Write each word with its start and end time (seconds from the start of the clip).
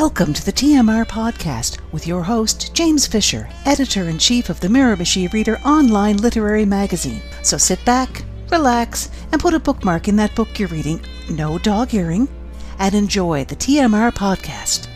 Welcome 0.00 0.34
to 0.34 0.44
the 0.44 0.52
TMR 0.52 1.06
podcast 1.06 1.78
with 1.90 2.06
your 2.06 2.22
host, 2.22 2.74
James 2.74 3.06
Fisher, 3.06 3.48
editor 3.64 4.10
in 4.10 4.18
chief 4.18 4.50
of 4.50 4.60
the 4.60 4.68
Miramichi 4.68 5.32
Reader 5.32 5.58
online 5.64 6.18
literary 6.18 6.66
magazine. 6.66 7.22
So 7.42 7.56
sit 7.56 7.82
back, 7.86 8.22
relax, 8.50 9.10
and 9.32 9.40
put 9.40 9.54
a 9.54 9.58
bookmark 9.58 10.06
in 10.06 10.16
that 10.16 10.34
book 10.34 10.58
you're 10.58 10.68
reading, 10.68 11.00
no 11.30 11.56
dog 11.56 11.94
earring, 11.94 12.28
and 12.78 12.94
enjoy 12.94 13.46
the 13.46 13.56
TMR 13.56 14.12
podcast. 14.12 14.86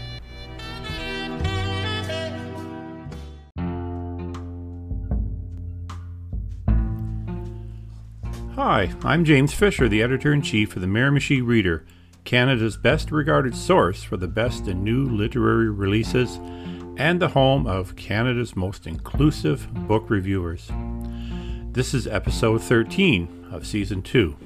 Hi, 8.54 8.92
I'm 9.02 9.24
James 9.24 9.54
Fisher, 9.54 9.88
the 9.88 10.02
editor 10.02 10.30
in 10.34 10.42
chief 10.42 10.76
of 10.76 10.82
the 10.82 10.86
Miramichi 10.86 11.42
Reader, 11.42 11.86
Canada's 12.24 12.76
best 12.76 13.10
regarded 13.10 13.56
source 13.56 14.02
for 14.02 14.16
the 14.16 14.28
best 14.28 14.68
in 14.68 14.84
new 14.84 15.04
literary 15.04 15.70
releases 15.70 16.38
and 16.96 17.20
the 17.20 17.28
home 17.28 17.66
of 17.66 17.96
Canada's 17.96 18.54
most 18.54 18.86
inclusive 18.86 19.72
book 19.88 20.10
reviewers. 20.10 20.70
This 21.72 21.94
is 21.94 22.06
episode 22.06 22.62
13 22.62 23.48
of 23.50 23.66
season 23.66 24.02
2. 24.02 24.36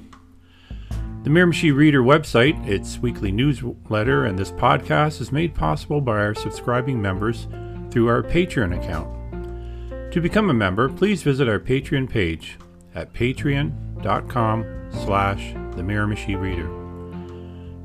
The 1.24 1.30
Miramichi 1.30 1.74
Reader 1.74 2.02
website, 2.02 2.66
its 2.68 2.98
weekly 2.98 3.32
newsletter, 3.32 4.26
and 4.26 4.38
this 4.38 4.52
podcast 4.52 5.20
is 5.22 5.32
made 5.32 5.54
possible 5.54 6.02
by 6.02 6.18
our 6.18 6.34
subscribing 6.34 7.00
members 7.00 7.48
through 7.90 8.08
our 8.08 8.22
Patreon 8.22 8.76
account. 8.76 10.12
To 10.12 10.20
become 10.20 10.50
a 10.50 10.54
member, 10.54 10.88
please 10.90 11.22
visit 11.22 11.48
our 11.48 11.58
Patreon 11.58 12.10
page 12.10 12.58
at 12.94 13.12
patreon.com 13.14 14.90
slash 14.92 15.54
the 15.74 15.82
Miramichi 15.82 16.38
Reader. 16.38 16.83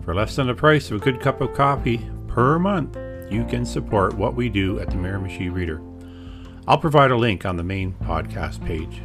For 0.03 0.16
less 0.16 0.36
than 0.36 0.47
the 0.47 0.55
price 0.55 0.89
of 0.89 0.97
a 0.97 1.03
good 1.03 1.22
cup 1.22 1.42
of 1.42 1.53
coffee 1.53 2.09
per 2.28 2.58
month, 2.58 2.97
you 3.31 3.45
can 3.45 3.66
support 3.66 4.16
what 4.16 4.36
we 4.36 4.50
do 4.50 4.80
at 4.80 4.89
the 4.89 4.95
Miramichi 4.95 5.53
Reader. 5.53 5.81
I'll 6.67 6.78
provide 6.78 7.11
a 7.11 7.17
link 7.17 7.45
on 7.45 7.58
the 7.58 7.64
main 7.64 7.94
podcast 7.94 8.66
page. 8.66 9.02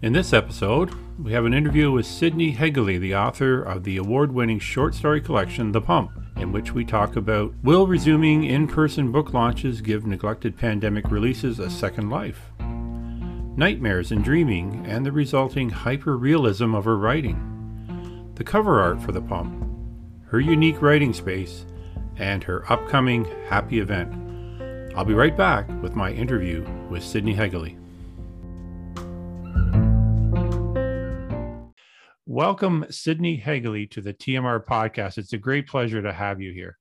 In 0.00 0.12
this 0.12 0.32
episode, 0.32 0.94
we 1.18 1.32
have 1.32 1.44
an 1.44 1.52
interview 1.52 1.90
with 1.90 2.06
Sydney 2.06 2.54
Hegele, 2.54 3.00
the 3.00 3.14
author 3.14 3.60
of 3.60 3.84
the 3.84 3.96
award 3.96 4.32
winning 4.32 4.58
short 4.58 4.94
story 4.94 5.20
collection 5.20 5.72
The 5.72 5.80
Pump, 5.80 6.12
in 6.36 6.52
which 6.52 6.72
we 6.72 6.84
talk 6.84 7.16
about 7.16 7.52
will 7.62 7.86
resuming 7.86 8.44
in 8.44 8.68
person 8.68 9.10
book 9.10 9.34
launches 9.34 9.80
give 9.80 10.06
neglected 10.06 10.56
pandemic 10.56 11.10
releases 11.10 11.58
a 11.58 11.68
second 11.68 12.10
life? 12.10 12.47
Nightmares 13.58 14.12
and 14.12 14.22
dreaming, 14.22 14.86
and 14.86 15.04
the 15.04 15.10
resulting 15.10 15.68
hyper 15.68 16.16
realism 16.16 16.76
of 16.76 16.84
her 16.84 16.96
writing. 16.96 18.30
The 18.36 18.44
cover 18.44 18.80
art 18.80 19.02
for 19.02 19.10
The 19.10 19.20
Pump, 19.20 19.68
her 20.28 20.38
unique 20.38 20.80
writing 20.80 21.12
space, 21.12 21.66
and 22.18 22.44
her 22.44 22.70
upcoming 22.70 23.24
happy 23.48 23.80
event. 23.80 24.14
I'll 24.96 25.04
be 25.04 25.12
right 25.12 25.36
back 25.36 25.68
with 25.82 25.96
my 25.96 26.12
interview 26.12 26.64
with 26.88 27.02
Sydney 27.02 27.34
Hegele. 27.34 27.76
Welcome, 32.26 32.86
Sydney 32.90 33.42
Hegele, 33.44 33.90
to 33.90 34.00
the 34.00 34.14
TMR 34.14 34.64
podcast. 34.64 35.18
It's 35.18 35.32
a 35.32 35.36
great 35.36 35.66
pleasure 35.66 36.00
to 36.00 36.12
have 36.12 36.40
you 36.40 36.52
here. 36.52 36.77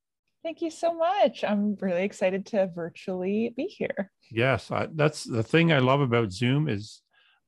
Thank 0.48 0.62
you 0.62 0.72
so 0.72 0.94
much. 0.94 1.44
I'm 1.44 1.76
really 1.82 2.04
excited 2.04 2.46
to 2.46 2.72
virtually 2.74 3.54
be 3.58 3.66
here. 3.66 4.14
Yes, 4.32 4.72
I, 4.72 4.88
that's 4.94 5.26
the 5.26 5.44
thing 5.44 5.74
I 5.74 5.80
love 5.80 6.00
about 6.00 6.32
Zoom 6.32 6.70
is, 6.70 7.02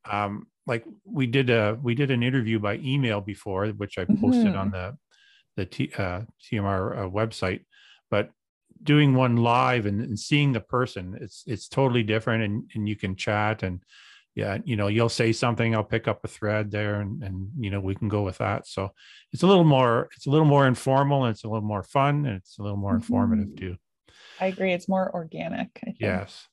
um, 0.03 0.47
like 0.67 0.83
we 1.05 1.25
did 1.25 1.49
a 1.49 1.79
we 1.81 1.95
did 1.95 2.11
an 2.11 2.23
interview 2.23 2.59
by 2.59 2.75
email 2.79 3.21
before, 3.21 3.67
which 3.67 3.97
I 3.97 4.03
posted 4.03 4.47
mm-hmm. 4.47 4.57
on 4.57 4.71
the 4.71 4.97
the 5.55 5.65
T, 5.65 5.93
uh, 5.97 6.23
TMR 6.43 6.97
uh, 6.97 7.09
website, 7.09 7.61
but 8.11 8.31
doing 8.83 9.13
one 9.13 9.37
live 9.37 9.85
and, 9.85 10.01
and, 10.01 10.19
seeing 10.19 10.51
the 10.51 10.59
person, 10.59 11.17
it's 11.21 11.45
it's 11.47 11.69
totally 11.69 12.03
different, 12.03 12.43
and 12.43 12.69
and 12.75 12.89
you 12.89 12.97
can 12.97 13.15
chat 13.15 13.63
and 13.63 13.81
yeah, 14.39 14.57
you 14.63 14.75
know, 14.75 14.87
you'll 14.87 15.09
say 15.09 15.31
something, 15.33 15.75
I'll 15.75 15.83
pick 15.83 16.07
up 16.07 16.23
a 16.23 16.27
thread 16.27 16.71
there 16.71 17.01
and, 17.01 17.21
and, 17.23 17.49
you 17.59 17.69
know, 17.69 17.81
we 17.81 17.95
can 17.95 18.07
go 18.07 18.21
with 18.23 18.37
that. 18.37 18.67
So 18.67 18.91
it's 19.33 19.43
a 19.43 19.47
little 19.47 19.65
more, 19.65 20.09
it's 20.15 20.27
a 20.27 20.29
little 20.29 20.47
more 20.47 20.65
informal 20.65 21.25
and 21.25 21.33
it's 21.33 21.43
a 21.43 21.47
little 21.47 21.67
more 21.67 21.83
fun 21.83 22.25
and 22.25 22.37
it's 22.37 22.57
a 22.57 22.63
little 22.63 22.77
more 22.77 22.93
mm-hmm. 22.93 23.13
informative 23.13 23.55
too. 23.55 23.75
I 24.39 24.45
agree. 24.47 24.71
It's 24.71 24.87
more 24.87 25.13
organic. 25.13 25.69
Yes. 25.99 26.47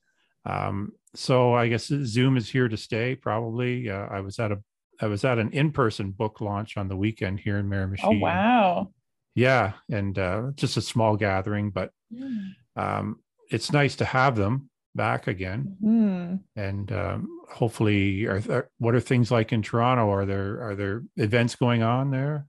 Um, 0.45 0.93
so 1.15 1.55
I 1.55 1.69
guess 1.69 1.87
Zoom 1.87 2.37
is 2.37 2.51
here 2.51 2.69
to 2.69 2.77
stay. 2.77 3.15
Probably. 3.15 3.89
Uh, 3.89 4.07
I 4.11 4.21
was 4.21 4.39
at 4.39 4.53
a, 4.53 4.59
I 5.01 5.07
was 5.07 5.25
at 5.25 5.39
an 5.39 5.51
in-person 5.53 6.13
book 6.13 6.41
launch 6.41 6.77
on 6.77 6.89
the 6.89 6.97
weekend 6.97 7.41
here 7.41 7.59
in 7.59 7.69
Miramichi. 7.69 8.05
Oh 8.05 8.19
wow! 8.19 8.91
Yeah, 9.35 9.73
and 9.91 10.19
uh, 10.19 10.53
just 10.55 10.77
a 10.77 10.81
small 10.81 11.17
gathering, 11.17 11.71
but 11.71 11.91
mm. 12.13 12.53
um, 12.77 13.21
it's 13.51 13.73
nice 13.73 13.97
to 13.97 14.05
have 14.05 14.37
them 14.37 14.71
back 14.95 15.27
again. 15.27 15.77
Mm. 15.85 16.41
And 16.57 16.93
um, 16.93 17.36
hopefully, 17.49 18.27
are, 18.27 18.43
are, 18.51 18.71
what 18.79 18.95
are 18.95 19.01
things 19.01 19.31
like 19.31 19.53
in 19.53 19.63
Toronto? 19.63 20.11
Are 20.11 20.27
there 20.27 20.63
are 20.63 20.75
there 20.75 21.03
events 21.17 21.57
going 21.57 21.83
on 21.83 22.11
there? 22.11 22.47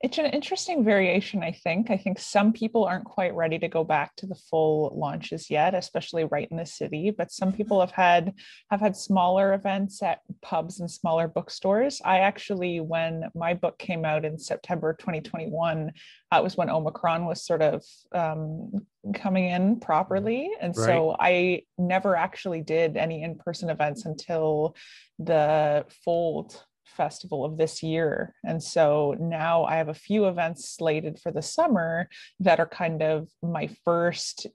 It's 0.00 0.18
an 0.18 0.26
interesting 0.26 0.84
variation, 0.84 1.42
I 1.42 1.50
think. 1.50 1.90
I 1.90 1.96
think 1.96 2.20
some 2.20 2.52
people 2.52 2.84
aren't 2.84 3.04
quite 3.04 3.34
ready 3.34 3.58
to 3.58 3.66
go 3.66 3.82
back 3.82 4.14
to 4.16 4.26
the 4.26 4.36
full 4.36 4.96
launches 4.96 5.50
yet, 5.50 5.74
especially 5.74 6.24
right 6.24 6.46
in 6.52 6.56
the 6.56 6.66
city. 6.66 7.10
But 7.10 7.32
some 7.32 7.52
people 7.52 7.80
have 7.80 7.90
had 7.90 8.34
have 8.70 8.78
had 8.80 8.96
smaller 8.96 9.54
events 9.54 10.00
at 10.00 10.20
pubs 10.40 10.78
and 10.78 10.88
smaller 10.88 11.26
bookstores. 11.26 12.00
I 12.04 12.20
actually, 12.20 12.78
when 12.78 13.24
my 13.34 13.54
book 13.54 13.76
came 13.78 14.04
out 14.04 14.24
in 14.24 14.38
September 14.38 14.92
2021, 14.92 15.90
that 16.30 16.44
was 16.44 16.56
when 16.56 16.70
Omicron 16.70 17.24
was 17.24 17.44
sort 17.44 17.62
of 17.62 17.84
um, 18.12 18.70
coming 19.14 19.46
in 19.46 19.80
properly. 19.80 20.48
And 20.60 20.76
right. 20.76 20.86
so 20.86 21.16
I 21.18 21.62
never 21.76 22.14
actually 22.14 22.60
did 22.60 22.96
any 22.96 23.24
in 23.24 23.36
person 23.36 23.68
events 23.68 24.04
until 24.04 24.76
the 25.18 25.86
Fold 26.04 26.64
festival 26.98 27.44
of 27.44 27.56
this 27.56 27.82
year. 27.82 28.34
And 28.44 28.62
so 28.62 29.16
now 29.18 29.64
I 29.64 29.76
have 29.76 29.88
a 29.88 29.94
few 29.94 30.26
events 30.26 30.68
slated 30.76 31.18
for 31.18 31.32
the 31.32 31.40
summer 31.40 32.10
that 32.40 32.60
are 32.60 32.68
kind 32.84 33.02
of 33.02 33.28
my 33.42 33.70
first 33.84 34.46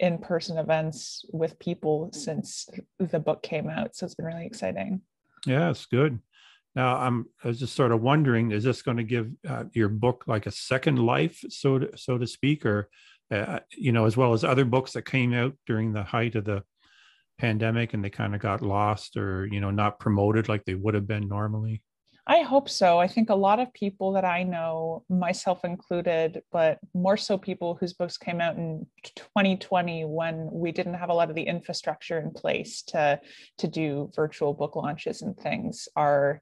in 0.00 0.18
person 0.18 0.58
events 0.58 1.24
with 1.32 1.60
people 1.60 2.10
since 2.12 2.68
the 2.98 3.20
book 3.20 3.42
came 3.42 3.68
out. 3.68 3.94
So 3.94 4.06
it's 4.06 4.16
been 4.16 4.26
really 4.26 4.46
exciting. 4.46 5.02
Yeah, 5.46 5.70
it's 5.70 5.86
good. 5.86 6.18
Now, 6.74 6.96
I'm 6.96 7.26
I 7.44 7.48
was 7.48 7.60
just 7.60 7.76
sort 7.76 7.92
of 7.92 8.02
wondering, 8.02 8.50
is 8.50 8.64
this 8.64 8.82
going 8.82 8.96
to 8.96 9.04
give 9.04 9.30
uh, 9.48 9.64
your 9.74 9.88
book 9.88 10.24
like 10.26 10.46
a 10.46 10.50
second 10.50 10.98
life, 10.98 11.38
so 11.48 11.78
to, 11.78 11.96
so 11.96 12.18
to 12.18 12.26
speak, 12.26 12.66
or 12.66 12.88
uh, 13.30 13.60
you 13.70 13.92
know, 13.92 14.06
as 14.06 14.16
well 14.16 14.32
as 14.32 14.42
other 14.42 14.64
books 14.64 14.92
that 14.92 15.04
came 15.04 15.32
out 15.32 15.54
during 15.66 15.92
the 15.92 16.02
height 16.02 16.34
of 16.34 16.44
the 16.44 16.64
pandemic 17.38 17.94
and 17.94 18.04
they 18.04 18.10
kind 18.10 18.34
of 18.34 18.40
got 18.40 18.62
lost 18.62 19.16
or 19.16 19.46
you 19.46 19.60
know 19.60 19.70
not 19.70 19.98
promoted 19.98 20.48
like 20.48 20.64
they 20.64 20.74
would 20.74 20.94
have 20.94 21.06
been 21.06 21.28
normally? 21.28 21.82
I 22.26 22.40
hope 22.40 22.70
so. 22.70 22.98
I 22.98 23.06
think 23.06 23.28
a 23.28 23.34
lot 23.34 23.60
of 23.60 23.72
people 23.74 24.12
that 24.12 24.24
i 24.24 24.42
know 24.42 25.04
myself 25.08 25.64
included 25.64 26.42
but 26.52 26.78
more 26.94 27.16
so 27.16 27.36
people 27.36 27.76
whose 27.78 27.92
books 27.92 28.16
came 28.16 28.40
out 28.40 28.56
in 28.56 28.86
2020 29.16 30.04
when 30.04 30.48
we 30.50 30.72
didn't 30.72 30.94
have 30.94 31.10
a 31.10 31.14
lot 31.14 31.28
of 31.28 31.36
the 31.36 31.42
infrastructure 31.42 32.18
in 32.18 32.30
place 32.30 32.82
to 32.82 33.20
to 33.58 33.68
do 33.68 34.10
virtual 34.14 34.54
book 34.54 34.76
launches 34.76 35.22
and 35.22 35.36
things 35.36 35.88
are 35.96 36.40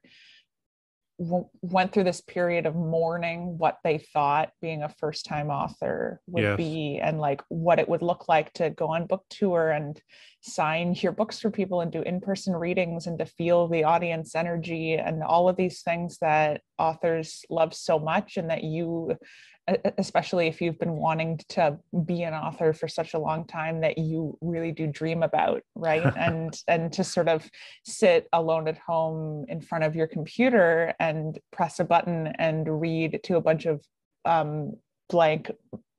w- 1.19 1.47
went 1.61 1.91
through 1.91 2.03
this 2.03 2.21
period 2.21 2.65
of 2.65 2.75
mourning 2.75 3.57
what 3.57 3.77
they 3.83 3.97
thought 3.97 4.51
being 4.61 4.83
a 4.83 4.89
first 4.89 5.25
time 5.25 5.49
author 5.49 6.19
would 6.27 6.43
yes. 6.43 6.57
be 6.57 6.99
and 7.01 7.19
like 7.19 7.41
what 7.49 7.79
it 7.79 7.87
would 7.87 8.01
look 8.01 8.27
like 8.27 8.51
to 8.53 8.69
go 8.71 8.87
on 8.87 9.05
book 9.05 9.23
tour 9.29 9.71
and 9.71 10.01
sign 10.41 10.93
your 11.01 11.11
books 11.11 11.39
for 11.39 11.49
people 11.49 11.81
and 11.81 11.91
do 11.91 12.01
in 12.01 12.19
person 12.19 12.55
readings 12.55 13.07
and 13.07 13.19
to 13.19 13.25
feel 13.25 13.67
the 13.67 13.83
audience 13.83 14.35
energy 14.35 14.93
and 14.93 15.23
all 15.23 15.47
of 15.47 15.55
these 15.55 15.81
things 15.81 16.17
that 16.19 16.61
authors 16.77 17.45
love 17.49 17.73
so 17.73 17.99
much 17.99 18.37
and 18.37 18.49
that 18.49 18.63
you 18.63 19.15
especially 19.97 20.47
if 20.47 20.59
you've 20.59 20.79
been 20.79 20.93
wanting 20.93 21.39
to 21.47 21.77
be 22.05 22.23
an 22.23 22.33
author 22.33 22.73
for 22.73 22.87
such 22.87 23.13
a 23.13 23.19
long 23.19 23.45
time 23.45 23.79
that 23.79 23.97
you 23.97 24.37
really 24.41 24.71
do 24.73 24.87
dream 24.87 25.23
about 25.23 25.61
right 25.75 26.05
and 26.17 26.59
and 26.67 26.91
to 26.91 27.03
sort 27.03 27.29
of 27.29 27.49
sit 27.85 28.27
alone 28.33 28.67
at 28.67 28.77
home 28.77 29.45
in 29.47 29.61
front 29.61 29.83
of 29.83 29.95
your 29.95 30.07
computer 30.07 30.93
and 30.99 31.39
press 31.51 31.79
a 31.79 31.83
button 31.83 32.27
and 32.39 32.81
read 32.81 33.19
to 33.23 33.37
a 33.37 33.41
bunch 33.41 33.65
of 33.65 33.81
um, 34.25 34.73
blank 35.09 35.49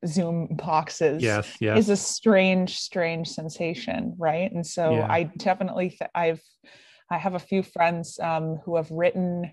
zoom 0.07 0.49
boxes 0.51 1.23
yes, 1.23 1.57
yes. 1.61 1.79
is 1.79 1.89
a 1.89 1.97
strange 1.97 2.77
strange 2.77 3.27
sensation 3.27 4.15
right 4.19 4.53
and 4.53 4.67
so 4.67 4.97
yeah. 4.97 5.11
i 5.11 5.23
definitely 5.39 5.89
th- 5.89 6.11
i've 6.15 6.43
i 7.11 7.17
have 7.17 7.35
a 7.35 7.39
few 7.39 7.63
friends 7.63 8.19
um, 8.21 8.59
who 8.67 8.77
have 8.77 8.91
written 8.91 9.51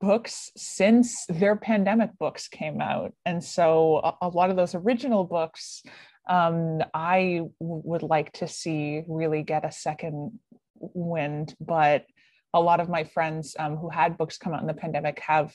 books 0.00 0.50
since 0.56 1.24
their 1.28 1.56
pandemic 1.56 2.10
books 2.18 2.48
came 2.48 2.80
out. 2.80 3.12
And 3.24 3.42
so 3.42 3.96
a, 3.98 4.26
a 4.26 4.28
lot 4.28 4.50
of 4.50 4.56
those 4.56 4.74
original 4.74 5.24
books, 5.24 5.82
um, 6.28 6.82
I 6.94 7.42
w- 7.60 7.82
would 7.84 8.02
like 8.02 8.32
to 8.34 8.48
see 8.48 9.02
really 9.06 9.42
get 9.42 9.64
a 9.64 9.72
second 9.72 10.38
wind, 10.74 11.54
but 11.60 12.06
a 12.52 12.60
lot 12.60 12.80
of 12.80 12.88
my 12.88 13.04
friends 13.04 13.54
um, 13.58 13.76
who 13.76 13.88
had 13.88 14.18
books 14.18 14.38
come 14.38 14.52
out 14.52 14.60
in 14.60 14.66
the 14.66 14.74
pandemic 14.74 15.20
have 15.20 15.54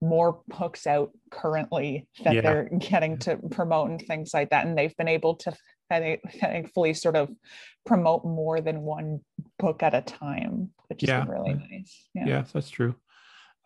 more 0.00 0.40
books 0.46 0.86
out 0.86 1.10
currently 1.30 2.06
that 2.22 2.34
yeah. 2.34 2.40
they're 2.40 2.68
getting 2.78 3.18
to 3.18 3.36
promote 3.50 3.90
and 3.90 4.00
things 4.02 4.32
like 4.32 4.50
that 4.50 4.64
and 4.66 4.78
they've 4.78 4.96
been 4.96 5.08
able 5.08 5.34
to 5.34 5.52
thankfully 5.90 6.94
sort 6.94 7.16
of 7.16 7.28
promote 7.84 8.24
more 8.24 8.60
than 8.60 8.82
one 8.82 9.20
book 9.58 9.82
at 9.82 9.94
a 9.94 10.02
time 10.02 10.70
which 10.88 11.02
is 11.02 11.08
yeah. 11.08 11.24
really 11.26 11.54
nice 11.54 12.08
yeah. 12.14 12.26
yeah 12.26 12.44
that's 12.52 12.70
true 12.70 12.94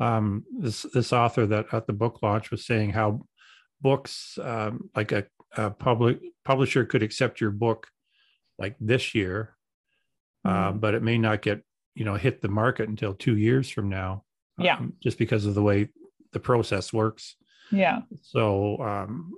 um, 0.01 0.45
this 0.59 0.83
this 0.95 1.13
author 1.13 1.47
that 1.47 1.67
at 1.73 1.87
the 1.87 1.93
book 1.93 2.23
launch 2.23 2.51
was 2.51 2.67
saying 2.67 2.91
how 2.91 3.21
books 3.81 4.39
um, 4.43 4.91
like 4.95 5.13
a, 5.13 5.25
a, 5.57 5.71
public 5.71 6.21
publisher 6.45 6.85
could 6.85 7.03
accept 7.03 7.41
your 7.41 7.51
book 7.51 7.89
like 8.59 8.77
this 8.81 9.15
year 9.15 9.57
uh, 10.45 10.71
mm-hmm. 10.71 10.79
but 10.79 10.95
it 10.95 11.03
may 11.03 11.19
not 11.19 11.43
get 11.43 11.63
you 11.95 12.05
know 12.05 12.15
hit 12.15 12.41
the 12.41 12.49
market 12.49 12.89
until 12.89 13.15
two 13.15 13.37
years 13.37 13.69
from 13.69 13.89
now 13.89 14.25
yeah. 14.59 14.77
um, 14.77 14.95
just 15.03 15.19
because 15.19 15.47
of 15.47 15.55
the 15.55 15.63
way 15.63 15.89
the 16.33 16.41
process 16.41 16.93
works. 16.93 17.37
Yeah. 17.71 18.01
So 18.23 18.79
um, 18.79 19.33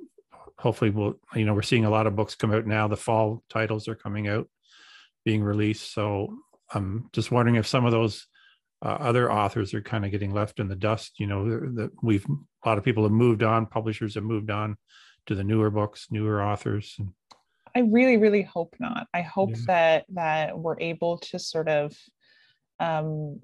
hopefully 0.58 0.90
we'll 0.90 1.18
you 1.34 1.44
know 1.44 1.54
we're 1.54 1.62
seeing 1.62 1.84
a 1.84 1.90
lot 1.90 2.06
of 2.06 2.16
books 2.16 2.34
come 2.34 2.52
out 2.52 2.66
now. 2.66 2.88
The 2.88 2.96
fall 2.96 3.42
titles 3.48 3.88
are 3.88 3.94
coming 3.94 4.28
out 4.28 4.48
being 5.24 5.42
released. 5.42 5.92
So 5.92 6.36
i'm 6.72 7.10
just 7.12 7.30
wondering 7.30 7.56
if 7.56 7.66
some 7.66 7.84
of 7.84 7.92
those 7.92 8.26
uh, 8.84 8.98
other 9.00 9.32
authors 9.32 9.72
are 9.72 9.81
kind 9.81 10.04
of 10.04 10.10
getting 10.10 10.32
left 10.32 10.60
in 10.60 10.69
the 10.69 10.76
dust 10.76 11.19
you 11.19 11.26
know 11.26 11.48
that 11.75 11.90
we've 12.02 12.26
a 12.64 12.69
lot 12.69 12.78
of 12.78 12.84
people 12.84 13.02
have 13.02 13.12
moved 13.12 13.42
on 13.42 13.66
publishers 13.66 14.14
have 14.14 14.25
moved 14.25 14.50
on 14.50 14.76
to 15.26 15.34
the 15.34 15.44
newer 15.44 15.70
books 15.70 16.08
newer 16.10 16.42
authors 16.42 16.94
and, 16.98 17.08
i 17.75 17.81
really 17.81 18.16
really 18.16 18.42
hope 18.42 18.75
not 18.78 19.06
i 19.14 19.22
hope 19.22 19.50
yeah. 19.50 19.62
that 19.66 20.04
that 20.10 20.58
we're 20.58 20.78
able 20.81 21.19
to 21.19 21.38
sort 21.38 21.69
of 21.69 21.96
um, 22.81 23.40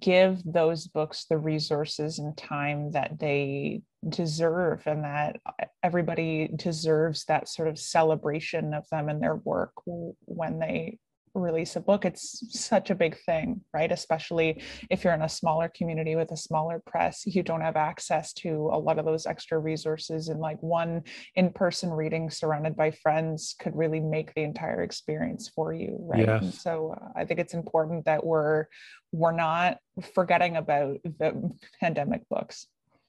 give 0.00 0.42
those 0.44 0.86
books 0.86 1.26
the 1.28 1.38
resources 1.38 2.18
and 2.18 2.36
time 2.36 2.90
that 2.92 3.18
they 3.18 3.82
deserve 4.08 4.82
and 4.86 5.04
that 5.04 5.36
everybody 5.82 6.50
deserves 6.56 7.24
that 7.24 7.48
sort 7.48 7.68
of 7.68 7.78
celebration 7.78 8.72
of 8.74 8.88
them 8.90 9.08
and 9.08 9.22
their 9.22 9.36
work 9.36 9.72
when 9.84 10.58
they 10.58 10.98
release 11.40 11.76
a 11.76 11.80
book 11.80 12.04
it's 12.04 12.44
such 12.50 12.90
a 12.90 12.94
big 12.94 13.16
thing 13.24 13.60
right? 13.72 13.92
Especially 13.92 14.62
if 14.90 15.04
you're 15.04 15.14
in 15.14 15.22
a 15.22 15.28
smaller 15.28 15.70
community 15.74 16.16
with 16.16 16.30
a 16.32 16.36
smaller 16.36 16.82
press 16.86 17.24
you 17.26 17.42
don't 17.42 17.60
have 17.60 17.76
access 17.76 18.32
to 18.34 18.70
a 18.72 18.78
lot 18.78 18.98
of 18.98 19.04
those 19.04 19.26
extra 19.26 19.58
resources 19.58 20.28
and 20.28 20.40
like 20.40 20.62
one 20.62 21.02
in-person 21.34 21.90
reading 21.90 22.30
surrounded 22.30 22.76
by 22.76 22.90
friends 22.90 23.54
could 23.58 23.76
really 23.76 24.00
make 24.00 24.34
the 24.34 24.42
entire 24.42 24.82
experience 24.82 25.50
for 25.54 25.72
you 25.72 25.96
right? 26.00 26.26
Yes. 26.26 26.42
and 26.42 26.54
so 26.54 26.96
uh, 27.00 27.08
i 27.16 27.24
think 27.24 27.40
it's 27.40 27.54
important 27.54 28.04
that 28.04 28.24
we're 28.24 28.66
we're 29.12 29.32
not 29.32 29.78
forgetting 30.14 30.56
about 30.56 30.98
the 31.04 31.50
pandemic 31.80 32.28
books. 32.28 32.66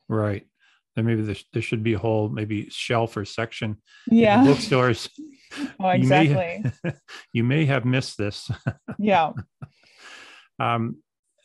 Right 0.07 0.45
maybe 1.03 1.21
there, 1.21 1.35
there 1.53 1.61
should 1.61 1.83
be 1.83 1.93
a 1.93 1.99
whole 1.99 2.29
maybe 2.29 2.69
shelf 2.69 3.17
or 3.17 3.25
section 3.25 3.77
yeah. 4.07 4.43
bookstores. 4.43 5.09
Oh 5.79 5.87
exactly 5.87 6.61
you 6.61 6.71
may, 6.83 6.93
you 7.31 7.43
may 7.45 7.65
have 7.65 7.85
missed 7.85 8.17
this. 8.17 8.51
Yeah. 8.99 9.31
Um 10.59 10.97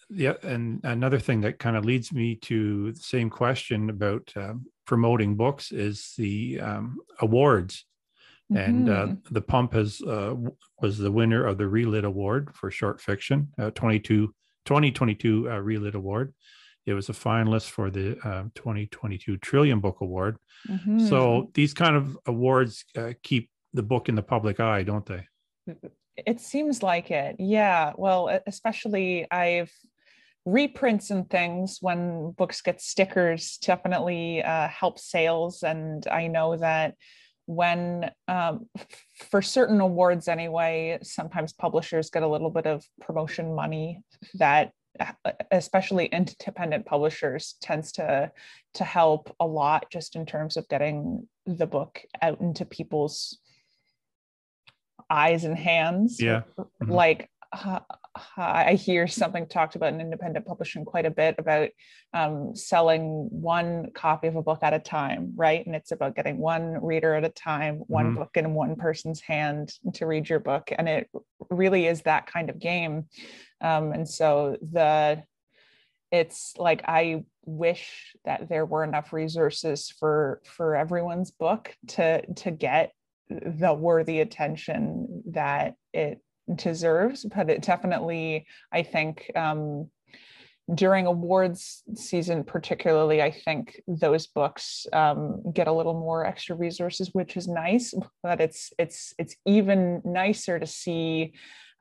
yeah 0.09 0.35
and 0.43 0.81
another 0.85 1.19
thing 1.19 1.43
that 1.43 1.59
kind 1.59 1.77
of 1.77 1.85
leads 1.85 2.13
me 2.13 2.35
to 2.35 2.93
the 2.93 2.99
same 2.99 3.29
question 3.31 3.91
about 3.91 4.33
uh, 4.35 4.55
promoting 4.87 5.37
books 5.37 5.71
is 5.71 6.15
the 6.17 6.61
um, 6.61 6.99
awards. 7.21 7.85
Mm-hmm. 8.53 8.71
and 8.71 8.91
uh, 8.91 9.07
mm-hmm. 9.07 9.35
the 9.35 9.41
pump 9.41 9.73
has 9.75 10.01
uh, 10.03 10.35
was 10.81 10.99
the 10.99 11.13
winner 11.13 11.47
of 11.47 11.59
the 11.59 11.65
ReLit 11.65 12.05
award 12.05 12.51
for 12.55 12.71
short 12.71 13.01
fiction 13.01 13.49
uh, 13.59 13.71
22 13.71 14.35
2022 14.67 15.49
uh, 15.49 15.53
ReLit 15.53 15.95
award 15.95 16.35
it 16.87 16.95
was 16.95 17.09
a 17.09 17.13
finalist 17.13 17.71
for 17.71 17.91
the 17.91 18.19
uh, 18.25 18.45
2022 18.55 19.37
Trillium 19.39 19.81
Book 19.81 20.01
Award. 20.01 20.37
Mm-hmm. 20.69 21.07
So 21.07 21.51
these 21.55 21.75
kind 21.75 21.97
of 21.97 22.19
awards 22.27 22.85
uh, 22.97 23.13
keep 23.23 23.51
the 23.73 23.83
book 23.83 24.09
in 24.09 24.15
the 24.15 24.23
public 24.23 24.61
eye, 24.61 24.83
don't 24.83 25.07
they? 25.07 25.27
It 26.17 26.41
seems 26.41 26.83
like 26.83 27.11
it. 27.11 27.37
Yeah. 27.39 27.93
Well, 27.97 28.41
especially 28.47 29.27
I've 29.31 29.73
reprints 30.45 31.11
and 31.11 31.31
things 31.31 31.79
when 31.81 32.33
books 32.33 32.61
get 32.63 32.81
stickers 32.81 33.59
definitely 33.59 34.43
uh, 34.43 34.69
help 34.69 34.99
sales. 34.99 35.63
And 35.63 36.07
I 36.09 36.27
know 36.27 36.57
that 36.57 36.95
when 37.47 38.11
um, 38.29 38.67
for 39.31 39.43
certain 39.43 39.81
awards 39.81 40.29
anyway 40.29 40.99
sometimes 41.03 41.53
publishers 41.53 42.11
get 42.11 42.23
a 42.23 42.29
little 42.29 42.51
bit 42.51 42.67
of 42.67 42.85
promotion 43.01 43.55
money 43.55 44.01
that 44.35 44.73
especially 45.51 46.07
independent 46.07 46.85
publishers 46.85 47.57
tends 47.61 47.93
to 47.93 48.31
to 48.75 48.85
help 48.85 49.35
a 49.41 49.47
lot 49.47 49.91
just 49.91 50.17
in 50.17 50.27
terms 50.27 50.57
of 50.57 50.69
getting 50.69 51.27
the 51.47 51.67
book 51.67 52.03
out 52.21 52.41
into 52.41 52.65
people's 52.65 53.39
eyes 55.11 55.45
and 55.45 55.57
hands 55.57 56.21
yeah 56.21 56.43
mm-hmm. 56.59 56.93
like 56.93 57.31
uh, 57.53 57.81
I 58.37 58.75
hear 58.75 59.07
something 59.07 59.47
talked 59.47 59.77
about 59.77 59.93
in 59.93 60.01
independent 60.01 60.47
publishing 60.47 60.85
quite 60.85 61.07
a 61.07 61.11
bit 61.11 61.35
about 61.39 61.69
um, 62.15 62.55
selling 62.57 63.29
one 63.31 63.91
copy 63.95 64.27
of 64.27 64.37
a 64.37 64.43
book 64.43 64.61
at 64.63 64.75
a 64.75 64.79
time, 64.79 65.33
right? 65.37 65.65
And 65.65 65.75
it's 65.75 65.93
about 65.93 66.17
getting 66.17 66.39
one 66.39 66.83
reader 66.83 67.15
at 67.15 67.25
a 67.25 67.31
time, 67.31 67.77
one 67.87 68.07
mm-hmm. 68.07 68.17
book 68.17 68.31
in 68.37 68.55
one 68.55 68.77
person's 68.77 69.21
hand 69.21 69.73
to 69.95 70.07
read 70.07 70.29
your 70.29 70.41
book. 70.41 70.71
And 70.77 70.89
it 70.89 71.11
really 71.51 71.87
is 71.87 72.03
that 72.03 72.27
kind 72.27 72.49
of 72.49 72.59
game. 72.59 73.07
Um, 73.61 73.93
and 73.93 74.09
so 74.09 74.57
the 74.61 75.23
it's 76.11 76.55
like 76.59 76.83
I 76.87 77.25
wish 77.45 78.15
that 78.25 78.49
there 78.49 78.67
were 78.67 78.85
enough 78.85 79.13
resources 79.13 79.91
for 79.99 80.41
for 80.45 80.77
everyone's 80.77 81.31
book 81.31 81.75
to 81.89 82.27
to 82.35 82.51
get 82.51 82.93
the 83.31 83.73
worthy 83.73 84.21
attention 84.21 85.23
that 85.29 85.75
it 85.95 86.21
deserves, 86.55 87.25
but 87.25 87.51
it 87.51 87.63
definitely, 87.63 88.47
I 88.73 88.83
think, 88.83 89.31
um, 89.35 89.91
during 90.73 91.07
awards 91.07 91.83
season 91.95 92.45
particularly 92.45 93.21
i 93.21 93.31
think 93.31 93.83
those 93.89 94.29
books 94.29 94.87
um, 94.93 95.43
get 95.53 95.67
a 95.67 95.73
little 95.73 95.93
more 95.93 96.25
extra 96.25 96.55
resources 96.55 97.11
which 97.13 97.37
is 97.37 97.49
nice 97.49 97.93
but 98.23 98.41
it's 98.41 98.73
it's 98.79 99.13
it's 99.19 99.35
even 99.45 100.01
nicer 100.05 100.59
to 100.59 100.67
see 100.67 101.33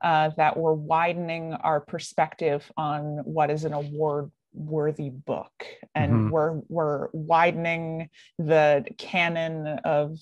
uh, 0.02 0.30
that 0.36 0.56
we're 0.56 0.72
widening 0.72 1.52
our 1.54 1.80
perspective 1.80 2.70
on 2.76 3.20
what 3.24 3.50
is 3.50 3.64
an 3.64 3.72
award 3.72 4.32
worthy 4.52 5.10
book 5.10 5.64
and 5.94 6.12
mm-hmm. 6.12 6.30
we're 6.30 6.60
we're 6.68 7.08
widening 7.12 8.08
the 8.38 8.84
canon 8.98 9.66
of 9.84 10.18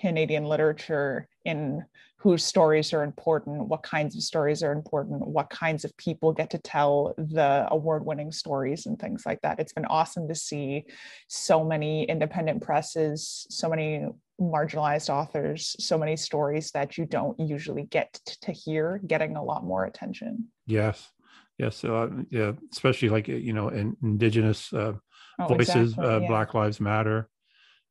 canadian 0.00 0.44
literature 0.44 1.28
in 1.44 1.84
whose 2.24 2.42
stories 2.42 2.94
are 2.94 3.02
important, 3.02 3.68
what 3.68 3.82
kinds 3.82 4.16
of 4.16 4.22
stories 4.22 4.62
are 4.62 4.72
important, 4.72 5.26
what 5.26 5.50
kinds 5.50 5.84
of 5.84 5.94
people 5.98 6.32
get 6.32 6.48
to 6.48 6.58
tell 6.58 7.14
the 7.18 7.66
award 7.70 8.02
winning 8.06 8.32
stories 8.32 8.86
and 8.86 8.98
things 8.98 9.24
like 9.26 9.38
that. 9.42 9.60
It's 9.60 9.74
been 9.74 9.84
awesome 9.84 10.26
to 10.28 10.34
see 10.34 10.86
so 11.28 11.62
many 11.62 12.04
independent 12.04 12.62
presses, 12.62 13.46
so 13.50 13.68
many 13.68 14.06
marginalized 14.40 15.10
authors, 15.10 15.76
so 15.78 15.98
many 15.98 16.16
stories 16.16 16.70
that 16.70 16.96
you 16.96 17.04
don't 17.04 17.38
usually 17.38 17.82
get 17.84 18.18
to 18.40 18.52
hear 18.52 19.02
getting 19.06 19.36
a 19.36 19.44
lot 19.44 19.62
more 19.62 19.84
attention. 19.84 20.46
Yes. 20.66 21.10
Yes. 21.58 21.84
Uh, 21.84 22.08
yeah. 22.30 22.52
Especially 22.72 23.10
like, 23.10 23.28
you 23.28 23.52
know, 23.52 23.68
in, 23.68 23.98
indigenous 24.02 24.72
uh, 24.72 24.94
oh, 25.38 25.46
voices, 25.46 25.90
exactly, 25.90 26.06
uh, 26.06 26.20
yeah. 26.20 26.28
Black 26.28 26.54
Lives 26.54 26.80
Matter, 26.80 27.28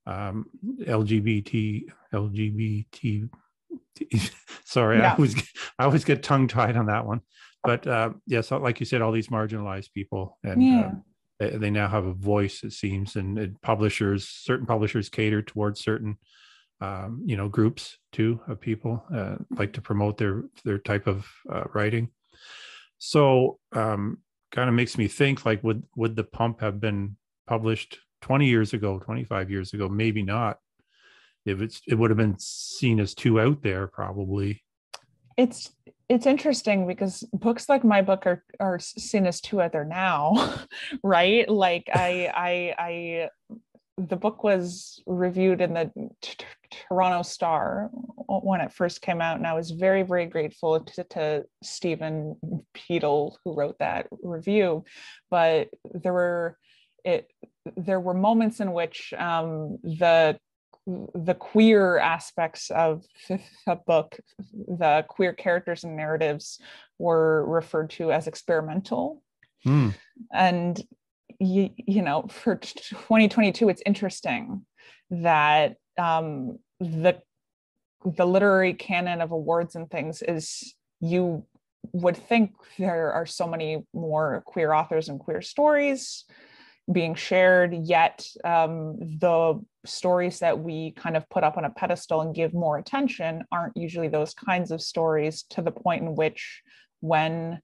um, 0.05 0.45
LGBT, 0.81 1.86
LGBT 2.13 3.29
Sorry, 4.65 4.98
yeah. 4.98 5.12
I 5.12 5.15
always 5.15 5.36
I 5.79 5.86
always 5.86 6.05
get 6.05 6.24
tongue 6.24 6.48
tied 6.48 6.77
on 6.77 6.88
that 6.88 7.05
one. 7.05 7.22
But 7.63 7.88
uh, 7.88 8.12
yes, 8.27 8.51
like 8.51 8.79
you 8.79 8.86
said, 8.86 9.01
all 9.01 9.12
these 9.12 9.29
marginalized 9.29 9.93
people, 9.93 10.38
and 10.43 10.62
yeah. 10.62 10.79
uh, 10.81 10.91
they, 11.39 11.50
they, 11.57 11.69
now 11.69 11.88
have 11.88 12.05
a 12.05 12.13
voice. 12.13 12.62
It 12.63 12.74
seems, 12.74 13.15
and, 13.15 13.39
and 13.39 13.62
publishers, 13.62 14.27
certain 14.27 14.65
publishers 14.65 15.07
cater 15.07 15.41
towards 15.41 15.79
certain, 15.79 16.17
um, 16.81 17.22
you 17.25 17.38
know, 17.38 17.48
groups 17.48 17.98
too 18.12 18.41
of 18.50 18.60
people, 18.60 19.05
uh, 19.15 19.36
like 19.51 19.74
to 19.74 19.81
promote 19.81 20.17
their 20.17 20.43
their 20.65 20.77
type 20.77 21.07
of 21.07 21.25
uh, 21.50 21.63
writing. 21.74 22.10
So, 22.98 23.60
um, 23.72 24.17
kind 24.51 24.67
of 24.67 24.75
makes 24.75 24.98
me 24.98 25.07
think, 25.07 25.45
like, 25.45 25.63
would 25.63 25.83
would 25.95 26.17
the 26.17 26.25
pump 26.25 26.60
have 26.60 26.81
been 26.81 27.15
published 27.48 28.00
20 28.23 28.47
years 28.47 28.73
ago, 28.73 28.99
25 28.99 29.51
years 29.51 29.73
ago? 29.73 29.87
Maybe 29.87 30.23
not 30.23 30.57
if 31.45 31.61
it's 31.61 31.81
it 31.87 31.95
would 31.95 32.09
have 32.09 32.17
been 32.17 32.37
seen 32.39 32.99
as 32.99 33.13
too 33.13 33.39
out 33.39 33.61
there 33.61 33.87
probably 33.87 34.63
it's 35.37 35.73
it's 36.09 36.25
interesting 36.25 36.85
because 36.87 37.23
books 37.33 37.67
like 37.69 37.83
my 37.83 38.01
book 38.01 38.25
are 38.25 38.43
are 38.59 38.79
seen 38.79 39.25
as 39.25 39.41
too 39.41 39.61
out 39.61 39.71
there 39.71 39.85
now 39.85 40.55
right 41.03 41.49
like 41.49 41.89
i 41.93 42.31
i 42.35 42.75
i 42.77 43.29
the 43.97 44.15
book 44.15 44.43
was 44.43 45.01
reviewed 45.05 45.61
in 45.61 45.75
the 45.75 45.91
T- 46.19 46.45
Toronto 46.71 47.21
Star 47.21 47.91
when 48.27 48.59
it 48.59 48.73
first 48.73 49.03
came 49.03 49.21
out, 49.21 49.37
and 49.37 49.45
I 49.45 49.53
was 49.53 49.69
very, 49.69 50.01
very 50.01 50.25
grateful 50.25 50.79
to, 50.79 51.03
to 51.03 51.45
Stephen 51.61 52.35
Beattie 52.73 53.05
who 53.05 53.53
wrote 53.53 53.77
that 53.77 54.07
review. 54.23 54.83
But 55.29 55.69
there 55.93 56.11
were 56.11 56.57
it 57.03 57.31
there 57.77 58.00
were 58.00 58.13
moments 58.13 58.60
in 58.60 58.74
which 58.74 59.13
um, 59.17 59.77
the 59.83 60.38
the 60.86 61.33
queer 61.33 61.98
aspects 61.98 62.69
of 62.69 63.05
the 63.29 63.79
book, 63.88 64.19
the 64.53 65.05
queer 65.07 65.33
characters 65.33 65.83
and 65.83 65.95
narratives, 65.95 66.60
were 67.00 67.45
referred 67.45 67.89
to 67.91 68.12
as 68.12 68.27
experimental. 68.27 69.24
Mm. 69.65 69.93
And 70.33 70.81
you, 71.39 71.69
you 71.77 72.01
know, 72.01 72.24
for 72.29 72.55
2022, 72.57 73.69
it's 73.69 73.81
interesting 73.86 74.65
that 75.10 75.75
um, 75.98 76.60
the 76.79 77.22
the 78.05 78.25
literary 78.25 78.74
canon 78.74 79.22
of 79.22 79.31
awards 79.31 79.75
and 79.75 79.89
things 79.89 80.22
is 80.22 80.74
you 81.00 81.45
would 81.93 82.17
think 82.17 82.51
there 82.77 83.13
are 83.13 83.25
so 83.25 83.48
many 83.48 83.83
more 83.93 84.43
queer 84.45 84.74
authors 84.74 85.07
and 85.07 85.19
queer 85.19 85.41
stories 85.41 86.25
being 86.91 87.15
shared 87.15 87.73
yet 87.73 88.25
um, 88.43 88.97
the 88.99 89.59
stories 89.85 90.39
that 90.39 90.59
we 90.59 90.91
kind 90.91 91.15
of 91.15 91.29
put 91.29 91.43
up 91.43 91.57
on 91.57 91.65
a 91.65 91.69
pedestal 91.69 92.21
and 92.21 92.35
give 92.35 92.53
more 92.53 92.77
attention 92.77 93.43
aren't 93.51 93.75
usually 93.77 94.09
those 94.09 94.33
kinds 94.33 94.71
of 94.71 94.81
stories 94.81 95.43
to 95.43 95.61
the 95.61 95.71
point 95.71 96.03
in 96.03 96.15
which 96.15 96.61
when 96.99 97.59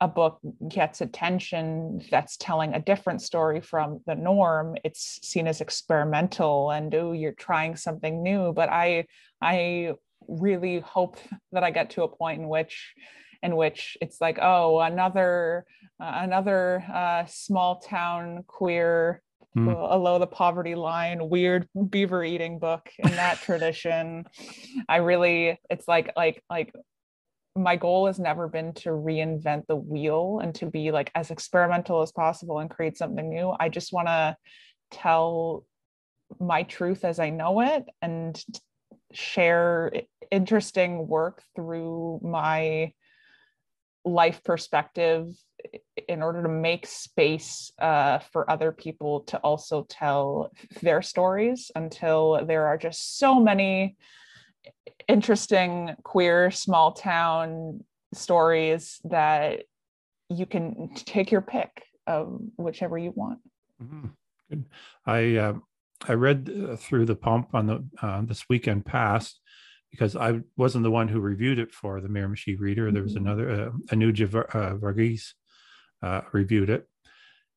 a 0.00 0.08
book 0.08 0.40
gets 0.68 1.00
attention 1.00 2.00
that's 2.10 2.36
telling 2.36 2.74
a 2.74 2.80
different 2.80 3.22
story 3.22 3.60
from 3.60 4.00
the 4.06 4.14
norm 4.14 4.76
it's 4.84 5.20
seen 5.22 5.46
as 5.46 5.60
experimental 5.60 6.70
and 6.72 6.94
oh 6.94 7.12
you're 7.12 7.32
trying 7.32 7.76
something 7.76 8.22
new. 8.22 8.52
But 8.52 8.68
i 8.68 9.06
i 9.40 9.94
really 10.26 10.80
hope 10.80 11.16
that 11.52 11.64
i 11.64 11.70
get 11.70 11.90
to 11.90 12.02
a 12.02 12.08
point 12.08 12.40
in 12.40 12.48
which 12.48 12.94
in 13.42 13.56
which 13.56 13.96
it's 14.00 14.20
like 14.20 14.38
oh 14.42 14.80
another 14.80 15.64
another 15.98 16.84
uh, 16.92 17.24
small 17.26 17.80
town 17.80 18.44
queer 18.46 19.22
mm. 19.56 19.64
below 19.64 20.18
the 20.18 20.26
poverty 20.26 20.74
line 20.74 21.28
weird 21.28 21.68
beaver 21.90 22.24
eating 22.24 22.58
book 22.58 22.90
in 22.98 23.10
that 23.12 23.38
tradition 23.42 24.24
i 24.88 24.96
really 24.96 25.58
it's 25.70 25.86
like 25.86 26.12
like 26.16 26.42
like 26.50 26.72
my 27.56 27.76
goal 27.76 28.06
has 28.06 28.18
never 28.18 28.48
been 28.48 28.72
to 28.72 28.90
reinvent 28.90 29.66
the 29.66 29.76
wheel 29.76 30.40
and 30.42 30.54
to 30.56 30.66
be 30.66 30.90
like 30.90 31.10
as 31.14 31.30
experimental 31.30 32.02
as 32.02 32.10
possible 32.10 32.58
and 32.58 32.68
create 32.68 32.98
something 32.98 33.28
new. 33.28 33.54
I 33.58 33.68
just 33.68 33.92
want 33.92 34.08
to 34.08 34.36
tell 34.90 35.64
my 36.40 36.64
truth 36.64 37.04
as 37.04 37.20
I 37.20 37.30
know 37.30 37.60
it 37.60 37.84
and 38.02 38.42
share 39.12 39.92
interesting 40.32 41.06
work 41.06 41.42
through 41.54 42.20
my 42.24 42.92
life 44.04 44.42
perspective 44.44 45.28
in 46.08 46.22
order 46.22 46.42
to 46.42 46.48
make 46.48 46.86
space 46.86 47.72
uh, 47.78 48.18
for 48.18 48.50
other 48.50 48.70
people 48.70 49.20
to 49.20 49.38
also 49.38 49.86
tell 49.88 50.50
their 50.82 51.00
stories 51.00 51.70
until 51.74 52.44
there 52.46 52.66
are 52.66 52.76
just 52.76 53.18
so 53.18 53.40
many 53.40 53.96
interesting 55.08 55.94
queer 56.02 56.50
small 56.50 56.92
town 56.92 57.80
stories 58.12 59.00
that 59.04 59.62
you 60.28 60.46
can 60.46 60.90
take 60.94 61.30
your 61.30 61.40
pick 61.40 61.70
of 62.06 62.40
whichever 62.56 62.98
you 62.98 63.12
want. 63.14 63.38
Mm-hmm. 63.82 64.06
Good. 64.50 64.64
I 65.06 65.36
uh, 65.36 65.54
I 66.06 66.12
read 66.12 66.50
uh, 66.50 66.76
through 66.76 67.06
the 67.06 67.14
pump 67.14 67.54
on 67.54 67.66
the 67.66 67.84
uh, 68.02 68.22
this 68.22 68.44
weekend 68.48 68.84
past 68.84 69.40
because 69.94 70.16
I 70.16 70.40
wasn't 70.56 70.82
the 70.82 70.90
one 70.90 71.06
who 71.06 71.20
reviewed 71.20 71.60
it 71.60 71.70
for 71.70 72.00
the 72.00 72.08
Miramichi 72.08 72.58
Reader. 72.58 72.90
There 72.90 73.04
was 73.04 73.14
mm-hmm. 73.14 73.26
another 73.26 73.50
uh, 73.50 73.94
Anuja 73.94 74.34
uh, 74.34 74.74
Varghese 74.76 75.34
uh, 76.02 76.22
reviewed 76.32 76.68
it, 76.68 76.88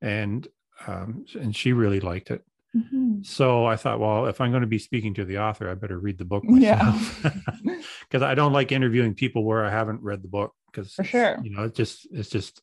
and 0.01 0.47
um, 0.85 1.25
and 1.33 1.55
she 1.55 1.73
really 1.73 1.99
liked 1.99 2.29
it. 2.29 2.43
Mm-hmm. 2.75 3.23
So 3.23 3.65
I 3.65 3.75
thought, 3.75 3.99
well, 3.99 4.27
if 4.27 4.39
I'm 4.39 4.51
going 4.51 4.61
to 4.61 4.67
be 4.67 4.77
speaking 4.77 5.15
to 5.15 5.25
the 5.25 5.39
author, 5.39 5.67
I 5.67 5.73
better 5.73 5.97
read 5.97 6.19
the 6.19 6.25
book 6.25 6.43
myself. 6.43 7.25
Because 8.09 8.21
I 8.21 8.35
don't 8.35 8.53
like 8.53 8.71
interviewing 8.71 9.15
people 9.15 9.43
where 9.43 9.65
I 9.65 9.71
haven't 9.71 10.03
read 10.03 10.21
the 10.21 10.27
book. 10.27 10.53
Because 10.71 10.93
for 10.93 11.03
sure, 11.03 11.39
you 11.41 11.49
know, 11.49 11.63
it 11.63 11.73
just 11.73 12.07
it's 12.11 12.29
just 12.29 12.61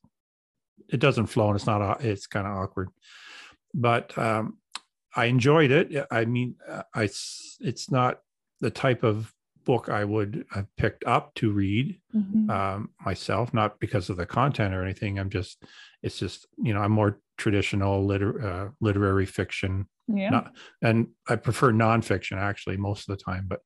it 0.88 1.00
doesn't 1.00 1.26
flow 1.26 1.48
and 1.48 1.56
it's 1.56 1.66
not 1.66 2.04
it's 2.04 2.28
kind 2.28 2.46
of 2.46 2.56
awkward. 2.56 2.90
But 3.74 4.16
um, 4.16 4.58
I 5.16 5.24
enjoyed 5.24 5.72
it. 5.72 6.06
I 6.12 6.26
mean, 6.26 6.54
uh, 6.68 6.82
I 6.94 7.04
it's 7.04 7.90
not 7.90 8.20
the 8.60 8.70
type 8.70 9.02
of 9.02 9.34
book 9.64 9.88
I 9.88 10.04
would 10.04 10.44
have 10.52 10.66
picked 10.76 11.04
up 11.04 11.34
to 11.36 11.52
read 11.52 12.00
mm-hmm. 12.14 12.50
um, 12.50 12.90
myself, 13.04 13.52
not 13.52 13.80
because 13.80 14.10
of 14.10 14.16
the 14.16 14.26
content 14.26 14.74
or 14.74 14.82
anything. 14.82 15.18
I'm 15.18 15.30
just, 15.30 15.62
it's 16.02 16.18
just, 16.18 16.46
you 16.62 16.74
know, 16.74 16.80
I'm 16.80 16.92
more 16.92 17.20
traditional 17.36 18.04
liter- 18.04 18.46
uh, 18.46 18.68
literary 18.80 19.26
fiction 19.26 19.86
yeah. 20.08 20.30
Not, 20.30 20.52
and 20.82 21.08
I 21.28 21.36
prefer 21.36 21.72
nonfiction 21.72 22.36
actually 22.36 22.76
most 22.76 23.08
of 23.08 23.16
the 23.16 23.22
time, 23.24 23.46
but 23.48 23.60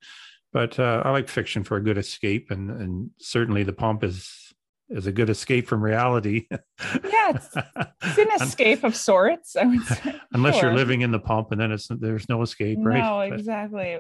but 0.52 0.78
uh, 0.78 1.02
I 1.04 1.10
like 1.10 1.28
fiction 1.28 1.62
for 1.64 1.76
a 1.76 1.82
good 1.82 1.98
escape, 1.98 2.50
and 2.50 2.70
and 2.70 3.10
certainly 3.18 3.64
the 3.64 3.72
pump 3.72 4.04
is 4.04 4.47
is 4.90 5.06
a 5.06 5.12
good 5.12 5.28
escape 5.28 5.68
from 5.68 5.82
reality. 5.82 6.46
yeah, 6.50 7.32
it's, 7.34 7.48
it's 8.02 8.18
an 8.18 8.28
escape 8.40 8.84
of 8.84 8.96
sorts. 8.96 9.56
I 9.56 9.64
would 9.64 9.82
say. 9.82 10.14
Unless 10.32 10.56
sure. 10.56 10.64
you're 10.64 10.76
living 10.76 11.02
in 11.02 11.10
the 11.10 11.18
pump, 11.18 11.52
and 11.52 11.60
then 11.60 11.72
it's 11.72 11.88
there's 11.88 12.28
no 12.28 12.42
escape, 12.42 12.78
right? 12.80 12.98
No, 12.98 13.20
exactly. 13.20 13.98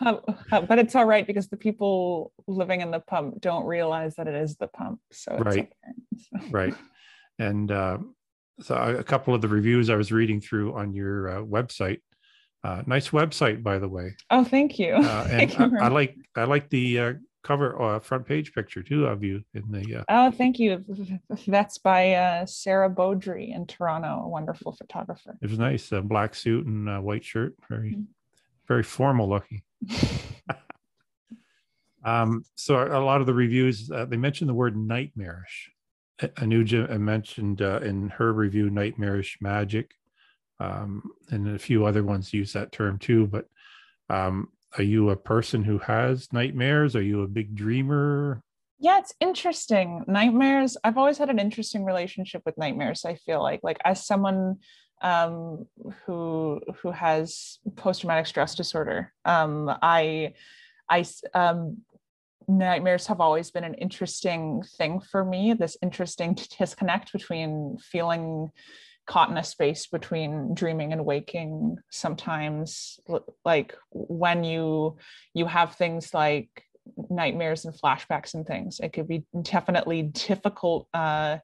but 0.00 0.78
it's 0.78 0.94
all 0.94 1.04
right 1.04 1.26
because 1.26 1.48
the 1.48 1.56
people 1.56 2.32
living 2.46 2.80
in 2.80 2.90
the 2.90 3.00
pump 3.00 3.40
don't 3.40 3.66
realize 3.66 4.16
that 4.16 4.28
it 4.28 4.34
is 4.34 4.56
the 4.56 4.68
pump. 4.68 5.00
So 5.10 5.36
right, 5.38 5.70
okay. 6.36 6.46
right, 6.50 6.74
and 7.38 7.70
uh, 7.70 7.98
so 8.60 8.76
a 8.76 9.04
couple 9.04 9.34
of 9.34 9.40
the 9.40 9.48
reviews 9.48 9.90
I 9.90 9.96
was 9.96 10.12
reading 10.12 10.40
through 10.40 10.74
on 10.74 10.94
your 10.94 11.28
uh, 11.28 11.42
website. 11.42 12.00
Uh, 12.64 12.80
nice 12.86 13.08
website, 13.08 13.60
by 13.60 13.78
the 13.78 13.88
way. 13.88 14.14
Oh, 14.30 14.44
thank 14.44 14.78
you. 14.78 14.94
Uh, 14.94 15.26
and 15.28 15.50
thank 15.50 15.58
you 15.58 15.78
I, 15.80 15.86
I, 15.86 15.88
like 15.88 16.16
I 16.36 16.44
like 16.44 16.70
the 16.70 17.18
uh, 17.42 17.46
cover 17.46 17.82
uh, 17.82 17.98
front 18.00 18.26
page 18.26 18.54
picture 18.54 18.82
too 18.82 19.06
of 19.06 19.22
you 19.22 19.42
in 19.54 19.64
the. 19.70 19.96
Uh, 19.96 20.04
oh, 20.08 20.30
thank 20.30 20.58
you. 20.58 20.84
That's 21.46 21.78
by 21.78 22.44
Sarah 22.46 22.90
Beaudry 22.90 23.54
in 23.54 23.66
Toronto, 23.66 24.22
a 24.24 24.28
wonderful 24.28 24.72
photographer. 24.72 25.36
It 25.40 25.50
was 25.50 25.58
nice, 25.58 25.92
a 25.92 26.00
black 26.00 26.34
suit 26.34 26.66
and 26.66 27.02
white 27.04 27.24
shirt, 27.24 27.54
very, 27.68 27.92
mm-hmm. 27.92 28.02
very 28.66 28.82
formal 28.82 29.28
looking. 29.28 29.62
um, 32.04 32.44
so 32.54 32.76
a 32.76 33.04
lot 33.04 33.20
of 33.20 33.26
the 33.26 33.34
reviews 33.34 33.88
they 33.88 34.16
mentioned 34.16 34.48
the 34.48 34.54
word 34.54 34.76
nightmarish. 34.76 35.70
Anuja 36.20 36.98
mentioned 37.00 37.62
uh, 37.62 37.80
in 37.80 38.08
her 38.10 38.32
review 38.32 38.70
nightmarish 38.70 39.38
magic, 39.40 39.92
um, 40.60 41.02
and 41.30 41.48
a 41.48 41.58
few 41.58 41.84
other 41.84 42.04
ones 42.04 42.32
use 42.32 42.52
that 42.52 42.72
term 42.72 42.98
too. 42.98 43.26
But 43.26 43.48
um, 44.08 44.48
are 44.78 44.82
you 44.82 45.10
a 45.10 45.16
person 45.16 45.64
who 45.64 45.78
has 45.78 46.32
nightmares? 46.32 46.96
Are 46.96 47.02
you 47.02 47.22
a 47.22 47.28
big 47.28 47.54
dreamer? 47.54 48.42
Yeah, 48.78 48.98
it's 48.98 49.14
interesting. 49.20 50.04
Nightmares. 50.06 50.76
I've 50.82 50.98
always 50.98 51.18
had 51.18 51.30
an 51.30 51.38
interesting 51.38 51.84
relationship 51.84 52.42
with 52.44 52.58
nightmares. 52.58 53.04
I 53.04 53.14
feel 53.14 53.42
like, 53.42 53.60
like 53.62 53.78
as 53.84 54.04
someone 54.06 54.56
um, 55.02 55.66
who 56.06 56.60
who 56.80 56.90
has 56.90 57.58
post 57.76 58.00
traumatic 58.00 58.26
stress 58.26 58.54
disorder, 58.54 59.12
um, 59.24 59.70
I 59.82 60.34
I 60.88 61.04
um, 61.34 61.78
nightmares 62.48 63.06
have 63.06 63.20
always 63.20 63.50
been 63.50 63.64
an 63.64 63.74
interesting 63.74 64.62
thing 64.76 65.00
for 65.00 65.24
me 65.24 65.54
this 65.54 65.76
interesting 65.82 66.36
disconnect 66.58 67.12
between 67.12 67.76
feeling 67.78 68.50
caught 69.06 69.30
in 69.30 69.36
a 69.36 69.44
space 69.44 69.86
between 69.86 70.54
dreaming 70.54 70.92
and 70.92 71.04
waking 71.04 71.76
sometimes 71.90 73.00
like 73.44 73.74
when 73.90 74.44
you 74.44 74.96
you 75.34 75.46
have 75.46 75.74
things 75.74 76.14
like 76.14 76.48
nightmares 77.10 77.64
and 77.64 77.74
flashbacks 77.74 78.34
and 78.34 78.46
things 78.46 78.80
it 78.80 78.92
could 78.92 79.08
be 79.08 79.24
definitely 79.42 80.02
difficult 80.02 80.88
uh, 80.94 81.38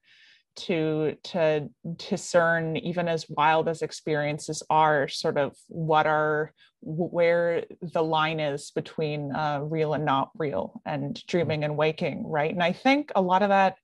to 0.57 1.17
to 1.23 1.69
discern 1.97 2.77
even 2.77 3.07
as 3.09 3.29
wild 3.29 3.69
as 3.69 3.83
experiences 3.83 4.63
are 4.69 5.09
sort 5.09 5.39
of 5.39 5.57
what 5.69 6.07
are 6.07 6.53
where 6.81 7.65
the 7.81 8.03
line 8.03 8.41
is 8.41 8.71
between 8.73 9.35
uh, 9.35 9.61
real 9.63 9.95
and 9.95 10.05
not 10.05 10.31
real 10.37 10.81
and 10.85 11.25
dreaming 11.27 11.65
and 11.65 11.77
waking 11.77 12.27
right? 12.27 12.53
And 12.53 12.63
i 12.63 12.73
think 12.73 13.13
a 13.15 13.23
lot 13.23 13.43
of 13.43 13.49
that 13.51 13.77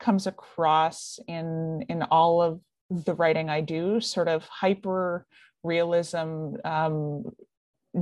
comes 0.00 0.26
across 0.26 1.18
in 1.28 1.84
in 1.88 2.02
all 2.02 2.42
of 2.42 2.60
the 3.04 3.14
writing 3.14 3.48
i 3.48 3.60
do 3.60 4.00
sort 4.00 4.28
of 4.28 4.44
hyper 4.44 5.26
realism 5.64 6.54
um, 6.64 7.24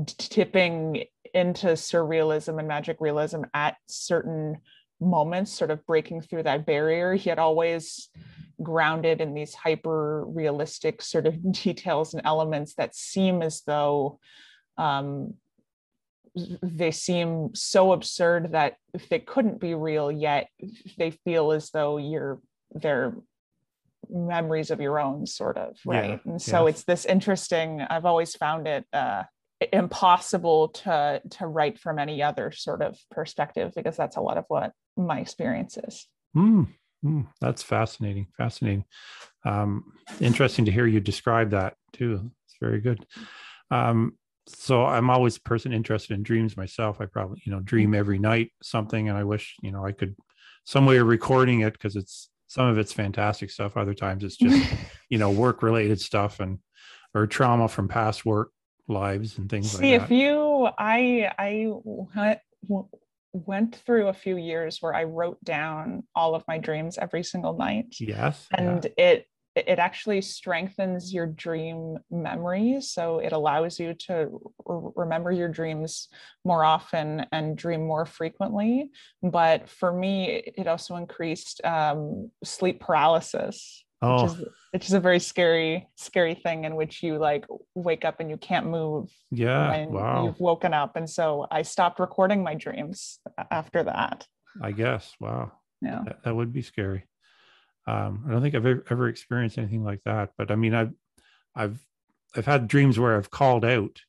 tipping 0.06 1.04
into 1.34 1.68
surrealism 1.68 2.58
and 2.58 2.68
magic 2.68 2.96
realism 3.00 3.42
at 3.54 3.76
certain 3.86 4.56
moments, 5.00 5.52
sort 5.52 5.70
of 5.70 5.84
breaking 5.86 6.20
through 6.20 6.42
that 6.44 6.66
barrier. 6.66 7.14
He 7.14 7.28
had 7.28 7.38
always 7.38 8.08
grounded 8.62 9.20
in 9.20 9.34
these 9.34 9.54
hyper 9.54 10.24
realistic 10.26 11.02
sort 11.02 11.26
of 11.26 11.52
details 11.52 12.14
and 12.14 12.22
elements 12.24 12.74
that 12.74 12.94
seem 12.94 13.42
as 13.42 13.62
though 13.66 14.18
um, 14.76 15.34
they 16.62 16.90
seem 16.90 17.50
so 17.54 17.92
absurd 17.92 18.52
that 18.52 18.76
they 19.08 19.18
couldn't 19.18 19.60
be 19.60 19.74
real 19.74 20.12
yet 20.12 20.48
they 20.96 21.10
feel 21.10 21.50
as 21.50 21.70
though 21.70 21.96
you're 21.96 22.40
they're 22.72 23.16
memories 24.08 24.70
of 24.70 24.80
your 24.80 24.98
own 24.98 25.26
sort 25.26 25.56
of 25.56 25.76
right? 25.84 26.20
Yeah, 26.24 26.32
and 26.32 26.40
so 26.42 26.66
it's 26.66 26.84
this 26.84 27.04
interesting 27.04 27.80
i've 27.82 28.06
always 28.06 28.34
found 28.34 28.66
it 28.66 28.84
uh 28.92 29.22
impossible 29.72 30.68
to 30.68 31.20
to 31.30 31.46
write 31.46 31.78
from 31.78 31.98
any 31.98 32.22
other 32.22 32.50
sort 32.50 32.82
of 32.82 32.98
perspective 33.10 33.72
because 33.74 33.96
that's 33.96 34.16
a 34.16 34.20
lot 34.20 34.38
of 34.38 34.44
what 34.48 34.72
my 34.96 35.20
experience 35.20 35.76
is. 35.76 36.08
Mm, 36.36 36.68
mm, 37.04 37.26
that's 37.40 37.62
fascinating 37.62 38.28
fascinating. 38.36 38.84
Um 39.44 39.92
interesting 40.20 40.64
to 40.64 40.72
hear 40.72 40.86
you 40.86 41.00
describe 41.00 41.50
that 41.50 41.74
too. 41.92 42.30
It's 42.46 42.56
very 42.60 42.80
good. 42.80 43.04
Um 43.70 44.16
so 44.46 44.84
i'm 44.84 45.10
always 45.10 45.36
a 45.36 45.42
person 45.42 45.72
interested 45.72 46.14
in 46.14 46.22
dreams 46.22 46.56
myself. 46.56 47.00
I 47.00 47.06
probably 47.06 47.42
you 47.44 47.52
know 47.52 47.60
dream 47.60 47.94
every 47.94 48.18
night 48.18 48.52
something 48.62 49.08
and 49.08 49.16
i 49.16 49.24
wish 49.24 49.54
you 49.62 49.70
know 49.70 49.84
i 49.84 49.92
could 49.92 50.16
some 50.64 50.86
way 50.86 50.96
of 50.96 51.06
recording 51.06 51.60
it 51.60 51.74
because 51.74 51.96
it's 51.96 52.30
some 52.50 52.66
of 52.66 52.78
it's 52.78 52.92
fantastic 52.92 53.48
stuff 53.48 53.76
other 53.76 53.94
times 53.94 54.24
it's 54.24 54.36
just 54.36 54.68
you 55.08 55.18
know 55.18 55.30
work 55.30 55.62
related 55.62 56.00
stuff 56.00 56.40
and 56.40 56.58
or 57.14 57.26
trauma 57.26 57.68
from 57.68 57.86
past 57.86 58.26
work 58.26 58.50
lives 58.88 59.38
and 59.38 59.48
things 59.48 59.70
See, 59.70 59.92
like 59.92 60.00
that. 60.00 60.08
See, 60.08 60.14
if 60.16 60.20
you 60.20 60.68
i 60.76 61.30
i 61.38 61.70
went 63.32 63.76
through 63.76 64.08
a 64.08 64.12
few 64.12 64.36
years 64.36 64.78
where 64.80 64.92
i 64.92 65.04
wrote 65.04 65.42
down 65.44 66.02
all 66.16 66.34
of 66.34 66.42
my 66.48 66.58
dreams 66.58 66.98
every 66.98 67.22
single 67.22 67.56
night 67.56 67.94
yes 68.00 68.48
and 68.52 68.84
yeah. 68.98 69.04
it 69.04 69.26
it 69.56 69.78
actually 69.78 70.20
strengthens 70.20 71.12
your 71.12 71.26
dream 71.26 71.98
memories 72.10 72.90
so 72.90 73.18
it 73.18 73.32
allows 73.32 73.80
you 73.80 73.94
to 73.94 74.28
remember 74.64 75.32
your 75.32 75.48
dreams 75.48 76.08
more 76.44 76.64
often 76.64 77.26
and 77.32 77.56
dream 77.56 77.86
more 77.86 78.06
frequently. 78.06 78.90
But 79.22 79.68
for 79.68 79.92
me 79.92 80.42
it 80.56 80.66
also 80.66 80.96
increased 80.96 81.60
um, 81.64 82.30
sleep 82.44 82.80
paralysis 82.80 83.84
oh. 84.02 84.22
which, 84.22 84.32
is, 84.32 84.48
which 84.72 84.86
is 84.86 84.92
a 84.92 85.00
very 85.00 85.18
scary 85.18 85.88
scary 85.96 86.34
thing 86.34 86.64
in 86.64 86.76
which 86.76 87.02
you 87.02 87.18
like 87.18 87.44
wake 87.74 88.04
up 88.04 88.20
and 88.20 88.30
you 88.30 88.36
can't 88.36 88.66
move 88.66 89.10
yeah 89.30 89.86
wow. 89.86 90.24
you've 90.24 90.40
woken 90.40 90.72
up. 90.72 90.96
And 90.96 91.08
so 91.08 91.46
i 91.50 91.62
stopped 91.62 91.98
recording 91.98 92.42
my 92.42 92.54
dreams 92.54 93.18
after 93.50 93.82
that. 93.84 94.26
I 94.62 94.72
guess 94.72 95.14
wow. 95.20 95.52
Yeah. 95.82 96.02
That, 96.04 96.22
that 96.24 96.36
would 96.36 96.52
be 96.52 96.62
scary 96.62 97.04
um, 97.86 98.24
I 98.26 98.32
don't 98.32 98.42
think 98.42 98.54
I've 98.54 98.66
ever, 98.66 98.84
ever 98.90 99.08
experienced 99.08 99.58
anything 99.58 99.84
like 99.84 100.02
that, 100.04 100.30
but 100.36 100.50
I 100.50 100.56
mean, 100.56 100.74
I've, 100.74 100.92
I've, 101.54 101.78
I've 102.36 102.46
had 102.46 102.68
dreams 102.68 102.98
where 102.98 103.16
I've 103.16 103.30
called 103.30 103.64
out 103.64 104.00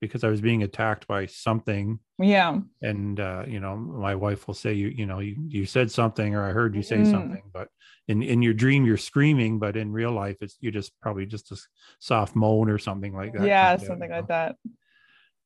because 0.00 0.24
I 0.24 0.28
was 0.28 0.40
being 0.40 0.62
attacked 0.62 1.06
by 1.06 1.26
something. 1.26 1.98
Yeah. 2.18 2.58
And, 2.80 3.20
uh, 3.20 3.44
you 3.46 3.60
know, 3.60 3.76
my 3.76 4.14
wife 4.14 4.46
will 4.46 4.54
say, 4.54 4.72
you, 4.72 4.88
you 4.88 5.06
know, 5.06 5.20
you, 5.20 5.36
you 5.46 5.66
said 5.66 5.90
something, 5.90 6.34
or 6.34 6.44
I 6.44 6.52
heard 6.52 6.74
you 6.74 6.82
say 6.82 6.98
mm. 6.98 7.10
something, 7.10 7.42
but 7.52 7.68
in, 8.08 8.22
in 8.22 8.42
your 8.42 8.54
dream, 8.54 8.84
you're 8.84 8.96
screaming, 8.96 9.58
but 9.58 9.76
in 9.76 9.92
real 9.92 10.12
life, 10.12 10.38
it's, 10.40 10.56
you 10.60 10.70
just 10.70 10.98
probably 11.00 11.26
just 11.26 11.52
a 11.52 11.58
soft 11.98 12.34
moan 12.34 12.70
or 12.70 12.78
something 12.78 13.14
like 13.14 13.34
that. 13.34 13.46
Yeah. 13.46 13.76
Something 13.76 14.10
like 14.10 14.28
that. 14.28 14.56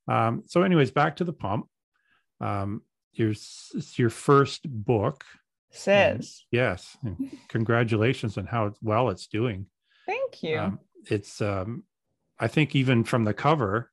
Um, 0.07 0.43
so 0.47 0.63
anyways, 0.63 0.91
back 0.91 1.17
to 1.17 1.25
the 1.25 1.33
pump. 1.33 1.67
Um, 2.41 2.83
your, 3.13 3.31
it's 3.31 3.99
your 3.99 4.11
first 4.11 4.69
book 4.69 5.25
says. 5.77 6.45
yes. 6.51 6.97
And 7.03 7.37
congratulations 7.49 8.39
on 8.39 8.47
how 8.47 8.73
well 8.83 9.09
it's 9.11 9.27
doing. 9.27 9.67
Thank 10.07 10.43
you. 10.43 10.59
Um, 10.59 10.79
it's, 11.11 11.41
um, 11.41 11.85
I 12.39 12.49
think, 12.49 12.75
even 12.75 13.05
from 13.05 13.25
the 13.25 13.35
cover, 13.35 13.91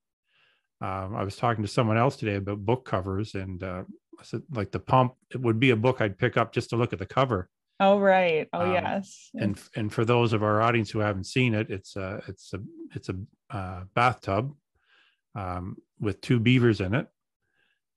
um, 0.82 1.16
I 1.16 1.24
was 1.24 1.36
talking 1.36 1.64
to 1.64 1.70
someone 1.70 1.98
else 1.98 2.16
today 2.16 2.36
about 2.36 2.66
book 2.66 2.86
covers, 2.86 3.36
and 3.36 3.62
uh, 3.64 3.84
I 4.20 4.24
said, 4.24 4.42
like, 4.52 4.72
the 4.72 4.80
pump, 4.80 5.14
it 5.32 5.40
would 5.40 5.60
be 5.60 5.70
a 5.70 5.76
book 5.76 6.02
I'd 6.02 6.18
pick 6.18 6.38
up 6.38 6.54
just 6.54 6.72
to 6.72 6.76
look 6.76 6.94
at 6.94 7.00
the 7.00 7.06
cover. 7.06 7.50
Oh 7.82 7.98
right. 7.98 8.48
Oh 8.54 8.62
um, 8.62 8.74
yes. 8.74 9.32
And 9.34 9.60
and 9.76 9.92
for 9.92 10.06
those 10.06 10.34
of 10.34 10.44
our 10.44 10.62
audience 10.62 10.92
who 10.92 11.00
haven't 11.00 11.24
seen 11.24 11.56
it, 11.56 11.72
it's 11.72 11.96
a 11.96 12.22
it's 12.28 12.54
a 12.54 12.60
it's 12.94 13.10
a 13.10 13.16
uh, 13.50 13.84
bathtub 13.96 14.54
um, 15.34 15.78
with 16.00 16.22
two 16.22 16.40
beavers 16.40 16.80
in 16.80 16.94
it, 16.94 17.08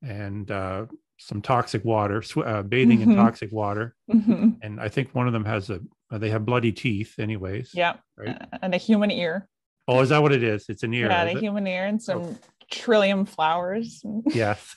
and 0.03 0.51
uh, 0.51 0.87
some 1.19 1.41
toxic 1.41 1.85
water, 1.85 2.23
sw- 2.23 2.39
uh, 2.39 2.63
bathing 2.63 3.01
mm-hmm. 3.01 3.13
in 3.13 3.17
toxic 3.17 3.53
water, 3.53 3.95
mm-hmm. 4.13 4.51
and 4.63 4.81
I 4.81 4.89
think 4.89 5.15
one 5.15 5.27
of 5.27 5.33
them 5.33 5.45
has 5.45 5.71
a 5.71 5.81
uh, 6.11 6.19
they 6.19 6.31
have 6.31 6.45
bloody 6.45 6.73
teeth, 6.73 7.19
anyways. 7.19 7.71
Yeah, 7.75 7.97
right? 8.17 8.41
Uh, 8.41 8.59
and 8.63 8.75
a 8.75 8.79
human 8.79 9.11
ear. 9.11 9.49
Oh, 9.87 10.01
is 10.01 10.09
that 10.11 10.23
what 10.23 10.33
it 10.33 10.43
is? 10.43 10.67
It's 10.69 10.83
an 10.83 10.95
ear. 10.95 11.09
Yeah, 11.09 11.23
a 11.25 11.39
human 11.39 11.67
ear 11.67 11.87
and 11.87 12.03
some 12.03 12.23
oh. 12.23 12.39
trillium 12.71 13.27
flowers. 13.27 14.03
yes. 14.27 14.75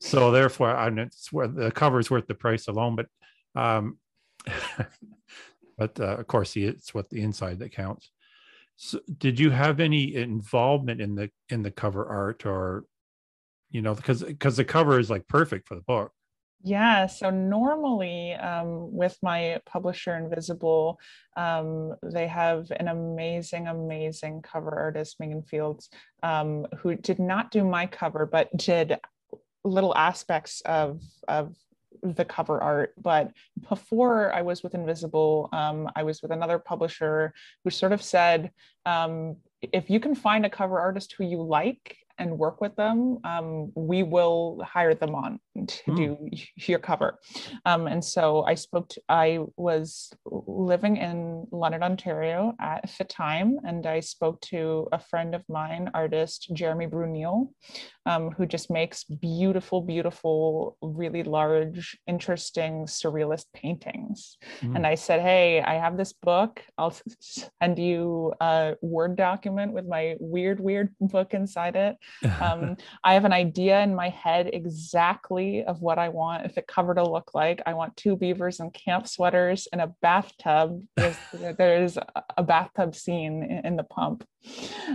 so 0.00 0.30
therefore, 0.30 0.74
I'm 0.76 0.98
it's 0.98 1.32
where 1.32 1.48
the 1.48 1.70
cover 1.70 1.98
is 1.98 2.10
worth 2.10 2.26
the 2.26 2.34
price 2.34 2.68
alone, 2.68 2.96
but 2.96 3.06
um, 3.60 3.98
but 5.78 5.98
uh, 6.00 6.16
of 6.16 6.26
course, 6.26 6.56
it's 6.56 6.94
what 6.94 7.10
the 7.10 7.22
inside 7.22 7.58
that 7.60 7.72
counts. 7.72 8.10
So, 8.76 9.00
did 9.18 9.40
you 9.40 9.50
have 9.50 9.80
any 9.80 10.14
involvement 10.14 11.00
in 11.00 11.14
the 11.14 11.30
in 11.48 11.62
the 11.62 11.70
cover 11.70 12.06
art 12.06 12.44
or 12.44 12.84
you 13.76 13.82
know 13.82 13.94
because 13.94 14.22
because 14.22 14.56
the 14.56 14.64
cover 14.64 14.98
is 14.98 15.10
like 15.10 15.28
perfect 15.28 15.68
for 15.68 15.74
the 15.74 15.82
book. 15.82 16.10
Yeah 16.64 17.06
so 17.06 17.28
normally 17.28 18.32
um, 18.32 18.90
with 18.90 19.16
my 19.22 19.60
publisher 19.66 20.16
invisible 20.16 20.98
um, 21.36 21.94
they 22.02 22.26
have 22.26 22.70
an 22.70 22.88
amazing 22.88 23.68
amazing 23.68 24.40
cover 24.40 24.74
artist 24.74 25.16
Megan 25.20 25.42
Fildes 25.42 25.88
um, 26.22 26.66
who 26.78 26.96
did 26.96 27.18
not 27.18 27.50
do 27.50 27.62
my 27.64 27.84
cover 27.84 28.24
but 28.24 28.48
did 28.56 28.98
little 29.62 29.94
aspects 29.94 30.62
of 30.62 31.02
of 31.28 31.54
the 32.02 32.24
cover 32.24 32.62
art. 32.62 32.94
But 32.96 33.32
before 33.68 34.32
i 34.32 34.40
was 34.40 34.62
with 34.62 34.74
invisible 34.74 35.50
um, 35.52 35.90
i 35.94 36.02
was 36.02 36.22
with 36.22 36.30
another 36.30 36.58
publisher 36.58 37.34
who 37.62 37.70
sort 37.70 37.92
of 37.92 38.02
said 38.02 38.50
um, 38.86 39.36
if 39.60 39.90
you 39.90 40.00
can 40.00 40.14
find 40.14 40.46
a 40.46 40.50
cover 40.50 40.78
artist 40.78 41.14
who 41.16 41.24
you 41.24 41.42
like 41.42 41.98
and 42.18 42.38
work 42.38 42.60
with 42.60 42.74
them, 42.76 43.18
um, 43.24 43.72
we 43.74 44.02
will 44.02 44.62
hire 44.64 44.94
them 44.94 45.14
on 45.14 45.40
to 45.66 45.90
mm. 45.90 45.96
do 45.96 46.28
your 46.56 46.78
cover. 46.78 47.18
Um, 47.64 47.86
and 47.86 48.04
so 48.04 48.44
I 48.44 48.54
spoke 48.54 48.88
to, 48.90 49.02
I 49.08 49.40
was 49.56 50.12
living 50.24 50.96
in 50.96 51.46
London, 51.50 51.82
Ontario 51.82 52.54
at 52.60 52.90
the 52.98 53.04
time, 53.04 53.58
and 53.64 53.86
I 53.86 54.00
spoke 54.00 54.40
to 54.42 54.88
a 54.92 54.98
friend 54.98 55.34
of 55.34 55.42
mine, 55.48 55.90
artist 55.94 56.50
Jeremy 56.52 56.86
Brunel, 56.86 57.52
um, 58.06 58.30
who 58.30 58.46
just 58.46 58.70
makes 58.70 59.04
beautiful, 59.04 59.80
beautiful, 59.80 60.76
really 60.80 61.22
large, 61.22 61.98
interesting, 62.06 62.86
surrealist 62.86 63.46
paintings. 63.54 64.36
Mm. 64.60 64.76
And 64.76 64.86
I 64.86 64.94
said, 64.94 65.20
Hey, 65.20 65.60
I 65.60 65.74
have 65.74 65.96
this 65.96 66.12
book. 66.12 66.62
I'll 66.78 66.96
send 67.20 67.78
you 67.78 68.32
a 68.40 68.74
Word 68.80 69.16
document 69.16 69.72
with 69.72 69.86
my 69.86 70.16
weird, 70.20 70.60
weird 70.60 70.94
book 71.00 71.34
inside 71.34 71.76
it. 71.76 71.96
Um, 72.40 72.76
I 73.04 73.14
have 73.14 73.24
an 73.24 73.32
idea 73.32 73.80
in 73.82 73.94
my 73.94 74.08
head 74.08 74.50
exactly 74.52 75.64
of 75.64 75.80
what 75.80 75.98
I 75.98 76.08
want 76.08 76.54
the 76.54 76.62
cover 76.62 76.94
to 76.94 77.04
look 77.04 77.34
like. 77.34 77.60
I 77.66 77.74
want 77.74 77.96
two 77.96 78.16
beavers 78.16 78.58
and 78.58 78.72
camp 78.72 79.06
sweaters 79.06 79.68
and 79.70 79.80
a 79.80 79.94
bathtub. 80.00 80.82
There's, 80.96 81.16
there's 81.32 81.98
a 82.36 82.42
bathtub 82.42 82.94
scene 82.94 83.42
in, 83.42 83.66
in 83.66 83.76
the 83.76 83.84
pump. 83.84 84.26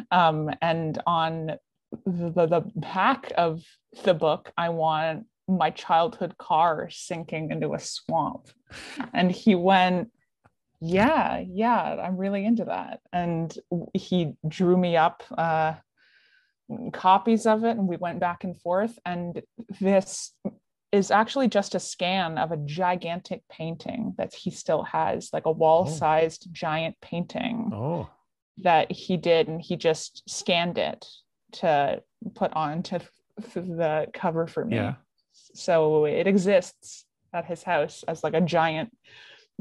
Um, 0.10 0.50
and 0.62 1.00
on 1.06 1.58
the, 2.06 2.48
the 2.48 2.72
back 2.76 3.32
of 3.38 3.64
the 4.04 4.14
book, 4.14 4.52
I 4.58 4.70
want 4.70 5.26
my 5.48 5.70
childhood 5.70 6.38
car 6.38 6.90
sinking 6.90 7.52
into 7.52 7.74
a 7.74 7.80
swamp. 7.80 8.48
And 9.14 9.32
he 9.32 9.56
went, 9.56 10.12
Yeah, 10.80 11.44
yeah, 11.48 11.82
I'm 12.04 12.18
really 12.18 12.46
into 12.46 12.66
that. 12.66 13.02
And 13.12 13.54
he 13.94 14.34
drew 14.48 14.78
me 14.78 14.96
up 14.98 15.24
uh, 15.38 15.76
copies 16.94 17.46
of 17.46 17.64
it, 17.64 17.78
and 17.78 17.88
we 17.88 17.98
went 17.98 18.20
back 18.20 18.44
and 18.44 18.60
forth. 18.60 18.98
And 19.06 19.42
this 19.80 20.34
is 20.92 21.12
actually 21.12 21.48
just 21.48 21.76
a 21.76 21.80
scan 21.80 22.38
of 22.38 22.52
a 22.52 22.58
gigantic 22.58 23.44
painting 23.50 24.14
that 24.18 24.34
he 24.34 24.52
still 24.52 24.84
has, 24.84 25.30
like 25.32 25.46
a 25.46 25.52
wall 25.52 25.88
sized 25.88 26.48
oh. 26.48 26.52
giant 26.52 26.96
painting 27.02 27.72
oh. 27.74 28.10
that 28.58 28.92
he 28.92 29.18
did. 29.18 29.48
And 29.48 29.62
he 29.62 29.78
just 29.78 30.30
scanned 30.30 30.78
it 30.78 31.06
to 31.54 32.02
put 32.36 32.54
on 32.54 32.72
onto 32.72 33.00
the 33.56 34.08
cover 34.14 34.48
for 34.48 34.66
me. 34.66 34.76
Yeah. 34.76 34.96
So 35.54 36.06
it 36.06 36.28
exists 36.28 37.06
at 37.34 37.46
his 37.46 37.64
house 37.64 38.04
as 38.08 38.24
like 38.24 38.34
a 38.34 38.42
giant 38.42 38.96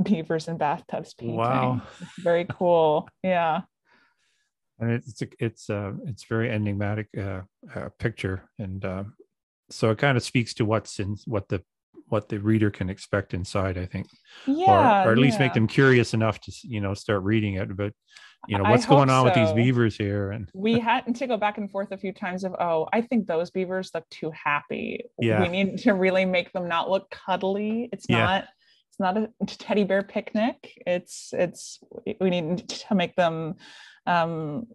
beavers 0.02 0.48
and 0.48 0.58
bathtubs 0.58 1.14
painting. 1.14 1.36
Wow. 1.36 1.82
Very 2.18 2.46
cool. 2.50 3.08
Yeah. 3.22 3.62
And 4.80 4.92
it's 4.92 5.22
a, 5.22 5.28
it's 5.38 5.70
uh 5.70 5.92
it's 6.06 6.24
very 6.24 6.50
enigmatic 6.50 7.08
uh, 7.18 7.42
uh 7.74 7.88
picture 7.98 8.48
and 8.58 8.84
uh, 8.84 9.04
so 9.70 9.90
it 9.90 9.98
kind 9.98 10.16
of 10.16 10.22
speaks 10.22 10.54
to 10.54 10.64
what's 10.64 10.98
in 10.98 11.16
what 11.26 11.48
the 11.48 11.62
what 12.08 12.28
the 12.28 12.38
reader 12.38 12.70
can 12.70 12.90
expect 12.90 13.34
inside. 13.34 13.78
I 13.78 13.86
think, 13.86 14.08
yeah, 14.46 15.04
or, 15.04 15.08
or 15.08 15.12
at 15.12 15.18
least 15.18 15.38
yeah. 15.38 15.46
make 15.46 15.54
them 15.54 15.66
curious 15.66 16.12
enough 16.12 16.40
to 16.40 16.52
you 16.64 16.80
know 16.80 16.94
start 16.94 17.22
reading 17.22 17.54
it. 17.54 17.76
But 17.76 17.92
you 18.48 18.58
know 18.58 18.64
what's 18.64 18.86
going 18.86 19.10
on 19.10 19.24
with 19.24 19.34
these 19.34 19.52
beavers 19.52 19.96
here, 19.96 20.32
and 20.32 20.50
we 20.54 20.78
had 20.78 21.14
to 21.14 21.26
go 21.26 21.36
back 21.36 21.58
and 21.58 21.70
forth 21.70 21.92
a 21.92 21.98
few 21.98 22.12
times 22.12 22.42
of 22.42 22.54
oh 22.58 22.88
i 22.92 23.00
think 23.02 23.26
those 23.26 23.50
beavers 23.50 23.90
look 23.94 24.08
too 24.08 24.30
happy 24.30 25.04
Yeah. 25.18 25.42
we 25.42 25.48
need 25.48 25.78
to 25.80 25.92
really 25.92 26.24
make 26.24 26.52
them 26.52 26.66
not 26.66 26.88
look 26.88 27.10
cuddly 27.10 27.90
it's 27.92 28.06
Yeah. 28.08 28.24
not 28.24 28.44
it's 28.88 28.98
not 28.98 29.16
a 29.18 29.28
teddy 29.46 29.84
bear 29.84 30.02
picnic 30.02 30.72
it's 30.86 31.34
it's 31.34 31.80
we 32.20 32.30
need 32.30 32.66
to 32.68 32.94
make 32.94 33.14
them 33.14 33.56
um 34.10 34.66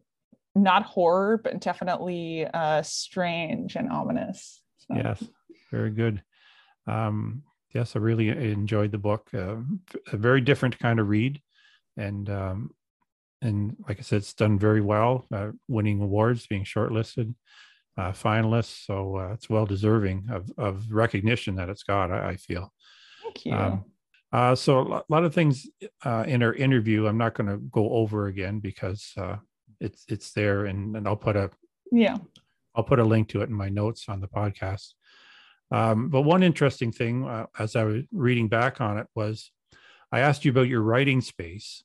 not 0.56 0.84
horror 0.84 1.39
but 1.43 1.60
definitely 1.60 2.45
uh 2.54 2.82
strange 2.82 3.76
and 3.76 3.91
ominous 3.91 4.62
So, 4.78 4.95
yes, 4.95 5.24
very 5.71 5.91
good. 5.91 6.21
Um, 6.88 7.43
yes, 7.74 7.95
I 7.95 8.00
really 8.00 8.30
enjoyed 8.30 8.91
the 8.91 8.98
book. 8.98 9.30
Uh, 9.34 9.58
a 10.12 10.17
very 10.17 10.41
different 10.41 10.78
kind 10.80 11.00
of 11.00 11.10
read, 11.10 11.41
and 11.98 12.30
um, 12.30 12.69
and 13.41 13.76
like 13.88 14.00
I 14.00 14.04
said, 14.04 14.17
it's 14.17 14.34
done 14.34 14.60
very 14.60 14.82
well, 14.82 15.26
uh, 15.34 15.52
winning 15.67 16.02
awards, 16.02 16.48
being 16.48 16.63
shortlisted, 16.63 17.34
uh, 17.98 18.12
finalists. 18.12 18.86
So 18.86 19.17
uh, 19.17 19.34
it's 19.34 19.50
well 19.50 19.65
deserving 19.65 20.28
of 20.32 20.50
of 20.58 20.91
recognition 20.91 21.56
that 21.56 21.69
it's 21.69 21.84
got. 21.84 22.12
I, 22.12 22.30
I 22.30 22.36
feel. 22.38 22.71
thank 23.24 23.45
you 23.45 23.54
Um, 23.54 23.86
uh, 24.32 24.56
so 24.56 24.80
a 24.80 25.04
lot 25.10 25.24
of 25.24 25.34
things 25.34 25.68
uh, 26.04 26.24
in 26.28 26.44
our 26.44 26.54
interview, 26.54 27.08
I'm 27.08 27.18
not 27.18 27.36
going 27.36 27.50
to 27.50 27.58
go 27.58 27.90
over 27.92 28.28
again 28.28 28.60
because 28.60 29.14
uh, 29.18 29.38
it's 29.80 30.06
it's 30.10 30.34
there, 30.34 30.66
and, 30.66 30.96
and 30.96 31.08
I'll 31.08 31.16
put 31.16 31.36
a 31.36 31.50
yeah 31.92 32.18
I'll 32.76 32.84
put 32.84 33.00
a 33.00 33.04
link 33.04 33.30
to 33.30 33.42
it 33.42 33.50
in 33.50 33.56
my 33.56 33.70
notes 33.70 34.06
on 34.10 34.20
the 34.22 34.28
podcast. 34.28 34.94
Um, 35.72 36.10
but 36.10 36.22
one 36.22 36.44
interesting 36.44 36.92
thing, 36.92 37.26
uh, 37.26 37.46
as 37.58 37.76
I 37.76 37.84
was 37.86 38.04
reading 38.12 38.48
back 38.48 38.82
on 38.82 38.98
it, 38.98 39.08
was 39.16 39.52
I 40.12 40.20
asked 40.20 40.46
you 40.46 40.52
about 40.52 40.68
your 40.68 40.82
writing 40.82 41.22
space, 41.22 41.84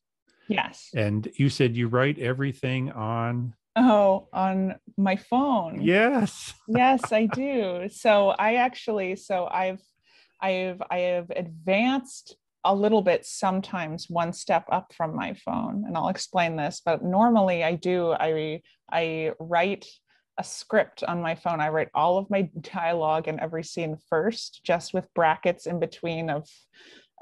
yes 0.49 0.91
and 0.95 1.29
you 1.37 1.49
said 1.49 1.77
you 1.77 1.87
write 1.89 2.19
everything 2.19 2.91
on. 2.93 3.55
oh 3.77 4.29
on 4.33 4.75
my 4.97 5.15
phone 5.17 5.81
Yes. 5.81 6.53
yes 6.69 7.13
i 7.13 7.27
do 7.27 7.89
so 7.89 8.31
i 8.31 8.55
actually 8.57 9.15
so 9.17 9.49
i've 9.51 9.81
i've 10.43 10.83
i 10.91 10.99
have 10.99 11.31
advanced 11.31 12.37
a 12.65 12.75
little 12.75 13.01
bit 13.01 13.25
sometimes 13.25 14.11
one 14.11 14.33
step 14.33 14.65
up 14.71 14.93
from 14.95 15.17
my 15.17 15.35
phone 15.35 15.85
and 15.87 15.97
i'll 15.97 16.09
explain 16.09 16.57
this 16.57 16.83
but 16.85 17.03
normally 17.03 17.65
i 17.65 17.75
do 17.75 18.13
i 18.13 18.61
i 18.93 19.33
write 19.39 19.87
a 20.41 20.43
script 20.45 21.05
on 21.05 21.21
my 21.21 21.35
phone. 21.35 21.61
I 21.61 21.69
write 21.69 21.91
all 21.95 22.17
of 22.17 22.31
my 22.31 22.49
dialogue 22.63 23.29
and 23.29 23.39
every 23.39 23.63
scene 23.63 23.99
first 24.09 24.63
just 24.65 24.95
with 24.95 25.13
brackets 25.15 25.67
in 25.67 25.79
between 25.79 26.31
of 26.31 26.49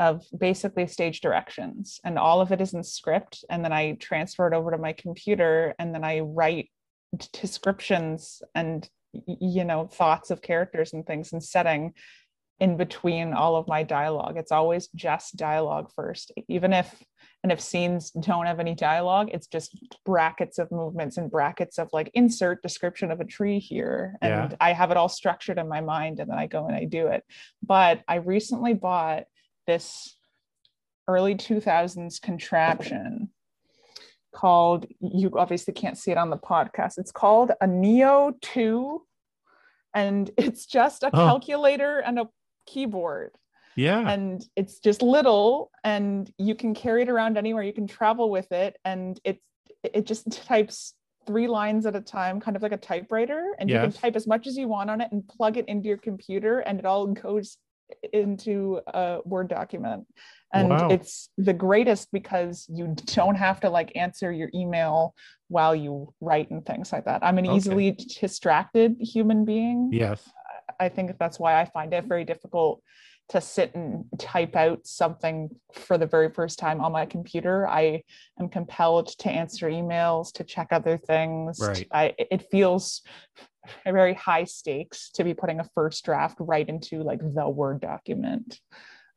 of 0.00 0.24
basically 0.38 0.86
stage 0.86 1.20
directions. 1.20 1.98
And 2.04 2.16
all 2.16 2.40
of 2.40 2.52
it 2.52 2.60
is 2.60 2.72
in 2.72 2.84
script 2.84 3.44
and 3.50 3.64
then 3.64 3.72
i 3.72 3.94
transfer 3.94 4.46
it 4.46 4.54
over 4.54 4.70
to 4.70 4.78
my 4.78 4.92
computer 4.92 5.74
and 5.80 5.92
then 5.92 6.04
i 6.04 6.20
write 6.20 6.70
descriptions 7.32 8.40
and 8.54 8.88
you 9.26 9.64
know 9.64 9.88
thoughts 9.88 10.30
of 10.30 10.40
characters 10.40 10.92
and 10.92 11.04
things 11.04 11.32
and 11.32 11.42
setting 11.42 11.94
in 12.60 12.76
between 12.76 13.32
all 13.32 13.54
of 13.56 13.68
my 13.68 13.82
dialogue. 13.84 14.36
It's 14.36 14.50
always 14.52 14.88
just 14.94 15.36
dialogue 15.36 15.90
first. 15.94 16.32
Even 16.48 16.72
if 16.72 17.02
and 17.44 17.52
if 17.52 17.60
scenes 17.60 18.10
don't 18.10 18.46
have 18.46 18.58
any 18.58 18.74
dialogue 18.74 19.28
it's 19.32 19.46
just 19.46 19.70
brackets 20.04 20.58
of 20.58 20.72
movements 20.72 21.18
and 21.18 21.30
brackets 21.30 21.78
of 21.78 21.88
like 21.92 22.10
insert 22.14 22.60
description 22.62 23.12
of 23.12 23.20
a 23.20 23.24
tree 23.24 23.60
here. 23.60 24.16
And 24.20 24.50
Yeah. 24.50 24.56
i 24.60 24.72
have 24.72 24.90
it 24.90 24.96
all 24.96 25.08
structured 25.08 25.56
in 25.58 25.68
my 25.68 25.80
mind 25.80 26.18
and 26.18 26.28
then 26.30 26.38
i 26.38 26.46
go 26.48 26.66
and 26.66 26.74
i 26.74 26.84
do 26.84 27.06
it. 27.06 27.22
But 27.64 28.02
i 28.08 28.16
recently 28.16 28.74
bought 28.74 29.24
this 29.68 30.16
early 31.06 31.36
2000s 31.36 32.20
contraption 32.20 33.30
called 34.34 34.86
you 35.00 35.30
obviously 35.38 35.72
can't 35.74 35.96
see 35.96 36.10
it 36.10 36.18
on 36.18 36.30
the 36.30 36.36
podcast. 36.36 36.98
It's 36.98 37.12
called 37.12 37.52
a 37.60 37.66
neo 37.68 38.34
2 38.42 39.02
and 39.94 40.30
it's 40.36 40.66
just 40.66 41.02
a 41.04 41.06
Oh. 41.08 41.10
calculator 41.12 42.00
and 42.00 42.18
a 42.18 42.28
keyboard 42.68 43.32
Yeah. 43.76 44.00
and 44.12 44.44
it's 44.60 44.76
just 44.88 45.00
little 45.02 45.70
and 45.84 46.30
you 46.48 46.54
can 46.54 46.74
carry 46.74 47.00
it 47.02 47.08
around 47.14 47.36
anywhere 47.38 47.62
you 47.70 47.72
can 47.80 47.86
travel 47.86 48.26
with 48.30 48.50
it 48.52 48.72
and 48.84 49.18
it's 49.24 49.42
it 49.98 50.04
just 50.06 50.24
types 50.54 50.94
three 51.26 51.46
lines 51.46 51.86
at 51.86 51.94
a 51.94 52.00
time 52.00 52.40
kind 52.40 52.56
of 52.56 52.62
like 52.66 52.72
a 52.80 52.82
typewriter 52.90 53.42
and 53.58 53.68
you 53.70 53.76
can 53.84 53.92
type 54.02 54.16
as 54.16 54.26
much 54.26 54.46
as 54.46 54.56
you 54.60 54.66
want 54.74 54.88
on 54.90 55.00
it 55.04 55.08
and 55.12 55.20
plug 55.36 55.56
it 55.60 55.66
into 55.68 55.86
your 55.92 55.98
computer 56.10 56.54
and 56.66 56.78
it 56.80 56.86
all 56.90 57.06
goes 57.06 57.58
into 58.12 58.80
a 58.88 59.18
word 59.24 59.48
document 59.48 60.02
and 60.52 60.68
Wow. 60.70 60.88
it's 60.90 61.28
the 61.38 61.52
greatest 61.66 62.04
because 62.12 62.66
you 62.78 62.94
don't 63.18 63.34
have 63.36 63.60
to 63.60 63.68
like 63.70 63.90
answer 63.96 64.30
your 64.32 64.50
email 64.54 65.14
while 65.48 65.74
you 65.84 66.12
write 66.20 66.50
and 66.50 66.64
things 66.66 66.92
like 66.92 67.04
that 67.06 67.20
i'm 67.26 67.38
an 67.38 67.46
Okay. 67.46 67.56
easily 67.56 67.90
distracted 68.20 68.96
human 69.00 69.44
being 69.44 69.90
yes. 69.92 70.20
I 70.80 70.88
think 70.88 71.18
that's 71.18 71.38
why 71.38 71.60
I 71.60 71.64
find 71.64 71.92
it 71.92 72.04
very 72.04 72.24
difficult 72.24 72.82
to 73.30 73.40
sit 73.42 73.74
and 73.74 74.06
type 74.18 74.56
out 74.56 74.86
something 74.86 75.50
for 75.74 75.98
the 75.98 76.06
very 76.06 76.30
first 76.30 76.58
time 76.58 76.80
on 76.80 76.92
my 76.92 77.04
computer. 77.04 77.68
I 77.68 78.02
am 78.40 78.48
compelled 78.48 79.08
to 79.18 79.28
answer 79.28 79.68
emails, 79.68 80.32
to 80.34 80.44
check 80.44 80.68
other 80.70 80.96
things. 80.96 81.58
Right. 81.60 81.86
I, 81.92 82.14
it 82.18 82.46
feels 82.50 83.02
very 83.84 84.14
high 84.14 84.44
stakes 84.44 85.10
to 85.10 85.24
be 85.24 85.34
putting 85.34 85.60
a 85.60 85.68
first 85.74 86.04
draft 86.06 86.38
right 86.40 86.66
into 86.66 87.02
like 87.02 87.20
the 87.20 87.48
Word 87.48 87.82
document, 87.82 88.60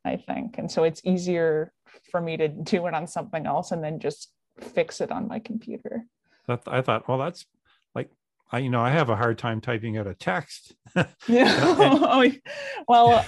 I 0.04 0.16
think. 0.16 0.58
And 0.58 0.70
so 0.70 0.84
it's 0.84 1.00
easier 1.04 1.72
for 2.10 2.20
me 2.20 2.36
to 2.36 2.48
do 2.48 2.86
it 2.86 2.94
on 2.94 3.06
something 3.06 3.46
else 3.46 3.72
and 3.72 3.82
then 3.82 3.98
just 3.98 4.30
fix 4.60 5.00
it 5.00 5.10
on 5.10 5.26
my 5.26 5.38
computer. 5.38 6.04
That, 6.48 6.62
I 6.66 6.82
thought, 6.82 7.08
well, 7.08 7.16
that's 7.18 7.46
like, 7.94 8.10
I, 8.52 8.58
you 8.58 8.68
know, 8.68 8.82
I 8.82 8.90
have 8.90 9.08
a 9.08 9.16
hard 9.16 9.38
time 9.38 9.62
typing 9.62 9.96
out 9.96 10.06
a 10.06 10.14
text. 10.14 10.74
Yeah. 11.26 12.30
well, 12.86 13.24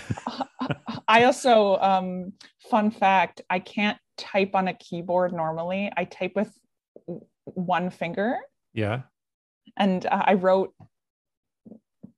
I 1.08 1.24
also, 1.24 1.76
um, 1.76 2.34
fun 2.70 2.90
fact, 2.90 3.40
I 3.48 3.58
can't 3.58 3.98
type 4.18 4.50
on 4.54 4.68
a 4.68 4.74
keyboard 4.74 5.32
normally. 5.32 5.90
I 5.96 6.04
type 6.04 6.32
with 6.36 6.52
one 7.44 7.90
finger, 7.90 8.36
yeah. 8.74 9.02
and 9.78 10.04
uh, 10.04 10.22
I 10.26 10.34
wrote 10.34 10.74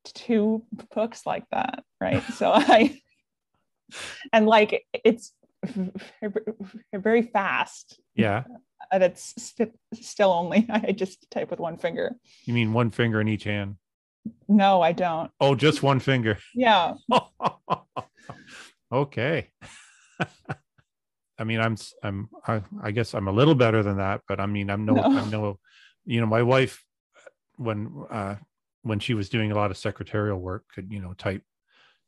two 0.04 0.64
books 0.94 1.26
like 1.26 1.44
that, 1.50 1.84
right? 2.00 2.22
So 2.34 2.50
I, 2.52 3.00
and 4.32 4.46
like 4.46 4.84
it's 4.92 5.32
very 6.92 7.22
fast, 7.22 8.00
Yeah. 8.14 8.44
And 8.92 9.02
it's 9.02 9.34
st- 9.38 9.74
still 9.94 10.32
only 10.32 10.66
I 10.70 10.92
just 10.92 11.30
type 11.30 11.50
with 11.50 11.60
one 11.60 11.76
finger. 11.76 12.16
You 12.44 12.54
mean 12.54 12.72
one 12.72 12.90
finger 12.90 13.20
in 13.20 13.28
each 13.28 13.44
hand? 13.44 13.76
No, 14.48 14.82
I 14.82 14.92
don't. 14.92 15.30
Oh, 15.40 15.54
just 15.54 15.82
one 15.82 16.00
finger. 16.00 16.38
Yeah. 16.54 16.94
okay. 18.92 19.50
I 21.38 21.44
mean, 21.44 21.60
I'm, 21.60 21.76
I'm 22.02 22.28
I, 22.46 22.62
I 22.82 22.90
guess 22.92 23.14
I'm 23.14 23.28
a 23.28 23.32
little 23.32 23.54
better 23.54 23.82
than 23.82 23.98
that, 23.98 24.22
but 24.26 24.40
I 24.40 24.46
mean, 24.46 24.70
I'm 24.70 24.84
no, 24.84 24.94
No. 24.94 25.02
I'm 25.02 25.30
no, 25.30 25.58
you 26.04 26.20
know, 26.20 26.26
my 26.26 26.42
wife, 26.42 26.82
when, 27.56 28.04
uh, 28.10 28.36
when 28.82 28.98
she 29.00 29.14
was 29.14 29.28
doing 29.28 29.52
a 29.52 29.54
lot 29.54 29.70
of 29.70 29.76
secretarial 29.76 30.38
work, 30.40 30.64
could, 30.74 30.90
you 30.90 31.00
know, 31.00 31.12
type, 31.14 31.42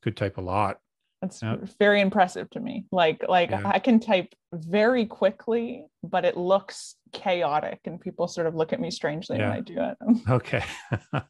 could 0.02 0.16
type 0.16 0.38
a 0.38 0.40
lot. 0.40 0.78
That's 1.20 1.42
Yeah. 1.42 1.56
very 1.78 2.00
impressive 2.00 2.48
to 2.50 2.60
me. 2.60 2.86
Like 2.92 3.24
like 3.28 3.50
Yeah. 3.50 3.62
I 3.64 3.78
can 3.78 3.98
type 4.00 4.34
very 4.52 5.04
quickly, 5.06 5.84
but 6.02 6.24
it 6.24 6.36
looks 6.36 6.94
chaotic 7.12 7.80
and 7.86 8.00
people 8.00 8.28
sort 8.28 8.46
of 8.46 8.54
look 8.54 8.72
at 8.72 8.80
me 8.80 8.90
strangely 8.90 9.38
Yeah. 9.38 9.48
when 9.50 9.58
I 9.58 9.60
do 9.60 9.76
it. 9.80 9.96
Okay. 10.30 10.64
well, 11.12 11.24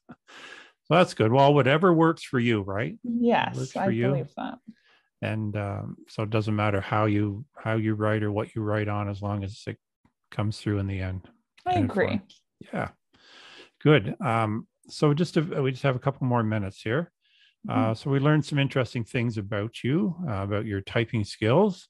that's 0.90 1.14
good. 1.14 1.32
Well, 1.32 1.54
whatever 1.54 1.92
works 1.94 2.22
for 2.22 2.38
you, 2.38 2.62
right? 2.62 2.98
Yes, 3.02 3.72
for 3.72 3.80
I 3.80 3.88
you. 3.88 4.08
believe 4.08 4.30
that. 4.36 4.58
and 5.22 5.56
um, 5.56 5.96
so 6.08 6.22
it 6.22 6.30
doesn't 6.30 6.54
matter 6.56 6.80
how 6.80 7.06
you 7.06 7.44
how 7.56 7.74
you 7.76 7.94
write 7.94 8.22
or 8.22 8.30
what 8.30 8.54
you 8.54 8.62
write 8.62 8.88
on 8.88 9.08
as 9.08 9.20
long 9.22 9.42
as 9.42 9.62
it 9.66 9.76
comes 10.30 10.58
through 10.60 10.78
in 10.78 10.86
the 10.86 11.00
end 11.00 11.26
I 11.66 11.78
agree. 11.80 12.20
yeah 12.72 12.90
good 13.82 14.14
um, 14.20 14.66
so 14.88 15.12
just 15.14 15.34
to, 15.34 15.40
we 15.62 15.70
just 15.72 15.82
have 15.82 15.96
a 15.96 15.98
couple 15.98 16.26
more 16.26 16.42
minutes 16.42 16.80
here. 16.82 17.10
Uh, 17.68 17.94
so 17.94 18.10
we 18.10 18.18
learned 18.18 18.44
some 18.44 18.58
interesting 18.58 19.04
things 19.04 19.38
about 19.38 19.82
you 19.82 20.14
uh, 20.28 20.42
about 20.42 20.66
your 20.66 20.80
typing 20.80 21.24
skills 21.24 21.88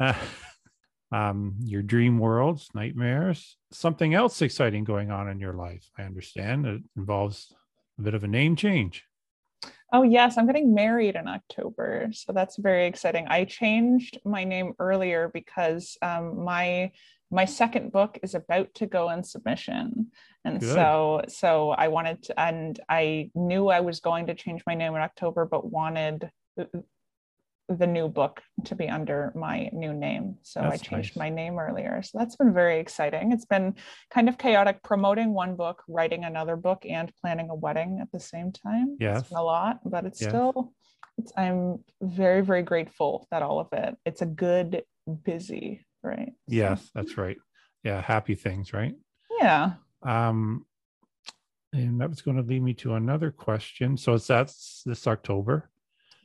uh, 0.00 0.14
um, 1.12 1.54
your 1.64 1.82
dream 1.82 2.18
worlds 2.18 2.68
nightmares 2.74 3.56
something 3.72 4.14
else 4.14 4.42
exciting 4.42 4.84
going 4.84 5.10
on 5.10 5.28
in 5.28 5.40
your 5.40 5.54
life 5.54 5.88
i 5.98 6.02
understand 6.02 6.66
it 6.66 6.82
involves 6.96 7.52
a 7.98 8.02
bit 8.02 8.14
of 8.14 8.24
a 8.24 8.28
name 8.28 8.56
change 8.56 9.04
Oh 9.92 10.02
yes, 10.02 10.36
I'm 10.36 10.46
getting 10.46 10.74
married 10.74 11.14
in 11.14 11.28
October, 11.28 12.08
so 12.12 12.32
that's 12.32 12.56
very 12.56 12.86
exciting. 12.86 13.26
I 13.28 13.44
changed 13.44 14.18
my 14.24 14.42
name 14.42 14.74
earlier 14.80 15.30
because 15.32 15.96
um, 16.02 16.44
my 16.44 16.90
my 17.30 17.44
second 17.44 17.92
book 17.92 18.18
is 18.22 18.34
about 18.34 18.72
to 18.74 18.86
go 18.86 19.10
in 19.10 19.24
submission, 19.24 20.12
and 20.44 20.60
Good. 20.60 20.74
so 20.74 21.22
so 21.28 21.70
I 21.70 21.88
wanted 21.88 22.22
to, 22.24 22.40
and 22.40 22.78
I 22.88 23.30
knew 23.34 23.68
I 23.68 23.80
was 23.80 24.00
going 24.00 24.26
to 24.26 24.34
change 24.34 24.62
my 24.66 24.74
name 24.74 24.94
in 24.94 25.02
October, 25.02 25.44
but 25.44 25.70
wanted 25.70 26.30
the 27.68 27.86
new 27.86 28.08
book 28.08 28.40
to 28.64 28.76
be 28.76 28.88
under 28.88 29.32
my 29.34 29.68
new 29.72 29.92
name. 29.92 30.36
So 30.42 30.60
That's 30.60 30.74
I 30.74 30.76
changed 30.76 31.16
nice. 31.16 31.20
my 31.20 31.30
name 31.30 31.58
earlier. 31.58 32.00
So 32.02 32.18
that's 32.18 32.36
been 32.36 32.54
very 32.54 32.78
exciting. 32.78 33.32
It's 33.32 33.44
been 33.44 33.74
kind 34.10 34.28
of 34.28 34.38
chaotic 34.38 34.82
promoting 34.84 35.34
one 35.34 35.56
book, 35.56 35.82
writing 35.88 36.24
another 36.24 36.54
book, 36.54 36.84
and 36.88 37.12
planning 37.20 37.50
a 37.50 37.54
wedding 37.56 37.98
at 38.00 38.12
the 38.12 38.20
same 38.20 38.52
time. 38.52 38.96
Been 39.30 39.38
a 39.38 39.42
lot, 39.42 39.80
but 39.84 40.04
it's 40.04 40.20
Yes. 40.20 40.30
still, 40.30 40.72
it's, 41.18 41.32
I'm 41.36 41.82
very, 42.00 42.42
very 42.42 42.62
grateful 42.62 43.26
that 43.32 43.42
all 43.42 43.58
of 43.58 43.68
it, 43.72 43.96
it's 44.04 44.22
a 44.22 44.26
good 44.26 44.84
busy, 45.24 45.84
right? 46.06 46.32
Yes, 46.46 46.90
that's 46.94 47.18
right. 47.18 47.36
Yeah, 47.82 48.00
happy 48.00 48.34
things, 48.34 48.72
right? 48.72 48.94
yeah. 49.40 49.72
Um, 50.02 50.64
and 51.72 52.00
that 52.00 52.08
was 52.08 52.22
going 52.22 52.36
to 52.38 52.42
lead 52.42 52.62
me 52.62 52.72
to 52.74 52.94
another 52.94 53.30
question. 53.30 53.96
So 53.96 54.14
it's 54.14 54.26
that's 54.28 54.82
this 54.86 55.06
October. 55.06 55.68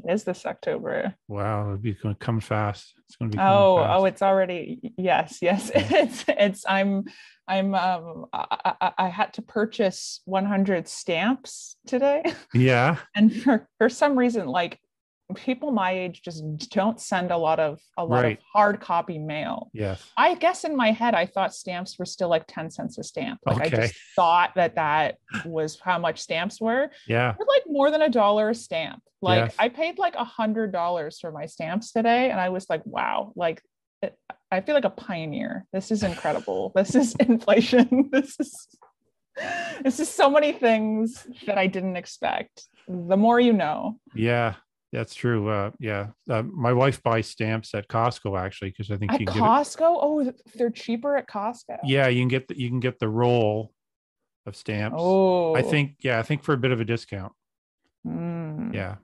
It 0.03 0.11
is 0.13 0.23
this 0.23 0.45
October. 0.45 1.13
Wow, 1.27 1.65
it'll 1.65 1.77
be 1.77 1.93
going 1.93 2.15
to 2.15 2.19
come 2.19 2.39
fast. 2.39 2.93
It's 3.05 3.15
going 3.17 3.31
to 3.31 3.37
be 3.37 3.43
Oh, 3.43 3.77
fast. 3.77 3.99
oh, 3.99 4.05
it's 4.05 4.21
already 4.21 4.93
yes, 4.97 5.39
yes. 5.41 5.69
It's 5.75 6.25
it's 6.27 6.65
I'm 6.67 7.03
I'm 7.47 7.75
um 7.75 8.25
I, 8.33 8.73
I, 8.81 8.91
I 8.97 9.07
had 9.09 9.33
to 9.33 9.41
purchase 9.41 10.21
100 10.25 10.87
stamps 10.87 11.75
today, 11.85 12.23
yeah, 12.53 12.97
and 13.15 13.35
for 13.43 13.67
for 13.77 13.89
some 13.89 14.17
reason, 14.17 14.47
like 14.47 14.79
people 15.33 15.71
my 15.71 15.91
age 15.91 16.21
just 16.21 16.43
don't 16.69 16.99
send 16.99 17.31
a 17.31 17.37
lot 17.37 17.59
of 17.59 17.79
a 17.97 18.03
lot 18.05 18.23
Right. 18.23 18.37
of 18.37 18.43
hard 18.53 18.79
copy 18.81 19.17
mail. 19.19 19.69
yes, 19.73 20.03
I 20.17 20.35
guess 20.35 20.63
in 20.63 20.75
my 20.75 20.91
head, 20.91 21.13
I 21.15 21.25
thought 21.25 21.53
stamps 21.53 21.97
were 21.99 22.05
still 22.05 22.29
like 22.29 22.45
10 22.47 22.69
cents 22.71 22.97
a 22.97 23.03
stamp. 23.03 23.39
Like 23.45 23.61
I 23.61 23.69
just 23.69 23.93
thought 24.15 24.51
that 24.55 24.75
that 24.75 25.17
was 25.45 25.79
how 25.79 25.97
much 25.99 26.19
stamps 26.19 26.59
were. 26.61 26.89
yeah, 27.07 27.33
They're 27.37 27.47
like 27.47 27.63
more 27.67 27.91
than 27.91 28.01
a 28.01 28.09
dollar 28.09 28.49
a 28.49 28.55
stamp. 28.55 29.01
Like 29.21 29.37
Yes. 29.45 29.55
I 29.59 29.69
paid 29.69 29.99
like 29.99 30.15
a 30.15 30.23
hundred 30.23 30.71
dollars 30.71 31.19
for 31.19 31.31
my 31.31 31.45
stamps 31.45 31.91
today, 31.91 32.31
and 32.31 32.39
I 32.39 32.49
was 32.49 32.69
like, 32.69 32.85
wow, 32.85 33.33
like 33.35 33.61
it, 34.01 34.17
I 34.51 34.61
feel 34.61 34.73
like 34.75 34.85
a 34.85 34.89
pioneer. 34.89 35.65
This 35.71 35.91
is 35.91 36.01
incredible. 36.03 36.71
this 36.75 36.95
is 36.95 37.15
inflation. 37.15 38.09
this 38.11 38.35
is 38.39 38.67
this 39.83 39.99
is 39.99 40.09
so 40.09 40.29
many 40.29 40.51
things 40.51 41.25
that 41.45 41.57
I 41.57 41.67
didn't 41.67 41.95
expect. 41.95 42.63
The 42.87 43.15
more 43.15 43.39
you 43.39 43.53
know. 43.53 43.97
yeah. 44.13 44.55
That's 44.91 45.15
true. 45.15 45.47
Uh, 45.47 45.71
yeah, 45.79 46.07
uh, 46.29 46.41
my 46.43 46.73
wife 46.73 47.01
buys 47.01 47.27
stamps 47.27 47.73
at 47.73 47.87
Costco 47.87 48.37
actually 48.37 48.71
because 48.71 48.91
I 48.91 48.97
think 48.97 49.13
At 49.13 49.21
you 49.21 49.25
can 49.25 49.35
get 49.35 49.43
Costco, 49.43 49.79
oh, 49.81 50.33
they're 50.55 50.69
cheaper 50.69 51.15
at 51.15 51.27
Costco. 51.29 51.77
Yeah, 51.85 52.07
you 52.07 52.21
can 52.21 52.27
get 52.27 52.47
the, 52.49 52.59
you 52.59 52.67
can 52.69 52.81
get 52.81 52.99
the 52.99 53.07
roll 53.07 53.73
of 54.45 54.55
stamps. 54.55 54.97
Oh, 54.99 55.55
I 55.55 55.61
think 55.61 55.95
yeah, 56.01 56.19
I 56.19 56.23
think 56.23 56.43
for 56.43 56.53
a 56.53 56.57
bit 56.57 56.71
of 56.71 56.81
a 56.81 56.85
discount. 56.85 57.31
Mm, 58.05 58.73
Yeah, 58.73 58.95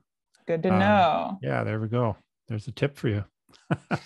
Good 0.46 0.64
to 0.64 0.74
Um, 0.74 0.80
know. 0.80 1.38
yeah. 1.42 1.64
There 1.64 1.80
we 1.80 1.88
go. 1.88 2.18
There's 2.48 2.68
a 2.68 2.72
tip 2.72 2.98
for 2.98 3.08
you. 3.08 3.24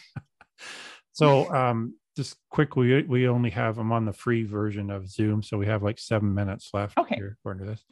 so 1.14 1.54
um, 1.54 1.96
just 2.16 2.36
quick, 2.50 2.76
we 2.76 3.02
we 3.04 3.28
only 3.28 3.50
have 3.52 3.78
I'm 3.78 3.92
on 3.92 4.06
the 4.06 4.14
free 4.14 4.44
version 4.44 4.90
of 4.92 5.08
Zoom, 5.10 5.42
so 5.44 5.58
we 5.58 5.66
have 5.68 5.82
like 5.84 5.98
seven 6.00 6.34
minutes 6.34 6.70
left. 6.74 6.98
Okay. 6.98 7.16
here 7.16 7.38
according 7.40 7.66
to 7.66 7.72
this. 7.72 7.84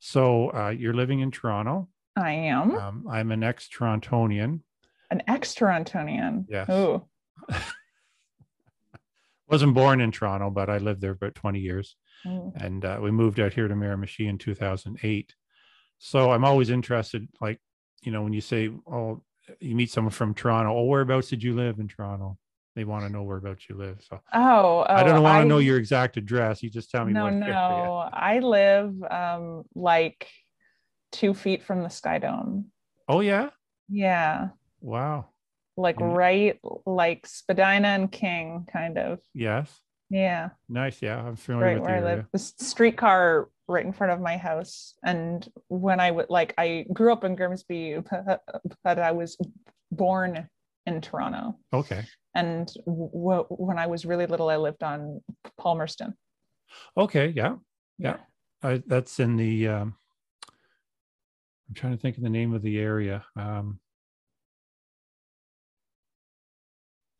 So 0.00 0.50
uh, 0.52 0.70
you're 0.70 0.94
living 0.94 1.20
in 1.20 1.30
Toronto. 1.30 1.88
I 2.16 2.32
am 2.32 2.74
Um, 2.76 3.06
I'm 3.08 3.30
an 3.32 3.42
ex-Torontonian. 3.42 4.60
an 5.10 5.22
ex-Torontonian. 5.26 6.46
Yes. 6.48 6.68
Oh, 6.68 7.08
Wasn't 9.48 9.74
born 9.74 10.00
in 10.00 10.12
Toronto, 10.12 10.50
but 10.50 10.70
I 10.70 10.78
lived 10.78 11.00
there 11.00 11.12
about 11.12 11.34
20 11.34 11.58
years. 11.58 11.96
mm. 12.24 12.54
and 12.62 12.84
uh, 12.84 12.98
we 13.02 13.10
moved 13.10 13.40
out 13.40 13.52
here 13.52 13.66
to 13.66 13.74
Miramichi 13.74 14.28
in 14.28 14.38
2008. 14.38 15.34
So 15.98 16.30
I'm 16.30 16.44
always 16.44 16.70
interested, 16.70 17.28
like, 17.40 17.60
you 18.02 18.12
know, 18.12 18.22
when 18.22 18.32
you 18.32 18.40
say, 18.40 18.70
oh, 18.86 19.22
you 19.58 19.74
meet 19.74 19.90
someone 19.90 20.12
from 20.12 20.34
Toronto, 20.34 20.72
oh, 20.72 20.84
whereabouts 20.84 21.28
did 21.28 21.42
you 21.42 21.54
live 21.54 21.78
in 21.78 21.88
Toronto? 21.88 22.38
They 22.76 22.84
want 22.84 23.04
to 23.04 23.10
know 23.10 23.24
whereabouts 23.24 23.68
you 23.68 23.76
live. 23.76 24.00
So 24.08 24.20
oh, 24.32 24.84
I 24.88 25.02
don't 25.02 25.18
oh, 25.18 25.22
want 25.22 25.42
to 25.42 25.48
know 25.48 25.58
your 25.58 25.76
exact 25.76 26.16
address. 26.16 26.62
You 26.62 26.70
just 26.70 26.90
tell 26.90 27.04
me 27.04 27.12
no 27.12 27.24
what 27.24 27.34
no 27.34 28.08
i 28.12 28.38
live 28.38 28.94
um 29.10 29.64
like 29.74 30.28
two 31.12 31.34
feet 31.34 31.62
from 31.62 31.82
the 31.82 31.88
sky 31.90 32.18
dome 32.18 32.66
Oh, 33.08 33.20
yeah. 33.20 33.50
yeah 33.88 34.48
Wow. 34.80 35.26
like 35.76 35.96
Mm. 35.96 36.14
right 36.14 36.60
like 36.86 37.26
spadina 37.26 37.88
and 37.88 38.10
king 38.12 38.66
kind 38.72 38.98
of 38.98 39.18
Yes. 39.34 39.80
yeah 40.10 40.50
Nice. 40.68 41.02
Yeah. 41.02 41.18
I'm 41.18 41.36
familiar 41.36 41.66
right 41.66 41.74
with 41.74 41.82
where 41.84 41.94
i 41.96 41.98
area. 42.00 42.16
live 42.16 42.26
the 42.32 42.38
streetcar 42.38 43.48
right 43.68 43.84
in 43.86 43.92
front 43.92 44.12
of 44.12 44.20
my 44.20 44.36
house 44.36 44.94
and 45.04 45.48
when 45.68 46.00
i 46.00 46.10
would 46.10 46.28
like 46.30 46.54
i 46.58 46.84
grew 46.92 47.12
up 47.12 47.24
in 47.24 47.34
grimsby 47.36 47.98
but 48.84 48.98
i 48.98 49.12
was 49.12 49.36
born 49.92 50.48
in 50.86 51.00
toronto 51.00 51.56
Okay. 51.72 52.04
and 52.34 52.72
w- 52.86 53.44
when 53.50 53.78
i 53.78 53.86
was 53.86 54.04
really 54.04 54.26
little 54.26 54.48
i 54.50 54.56
lived 54.56 54.82
on 54.82 55.20
palmerston 55.58 56.14
Okay. 56.96 57.28
Yeah. 57.34 57.56
Yeah. 57.98 58.18
I, 58.62 58.80
that's 58.86 59.18
in 59.18 59.36
the, 59.36 59.66
um, 59.66 59.96
I'm 61.70 61.74
trying 61.74 61.92
to 61.96 62.02
think 62.02 62.16
of 62.16 62.24
the 62.24 62.28
name 62.28 62.52
of 62.52 62.62
the 62.62 62.78
area. 62.80 63.24
Um, 63.36 63.78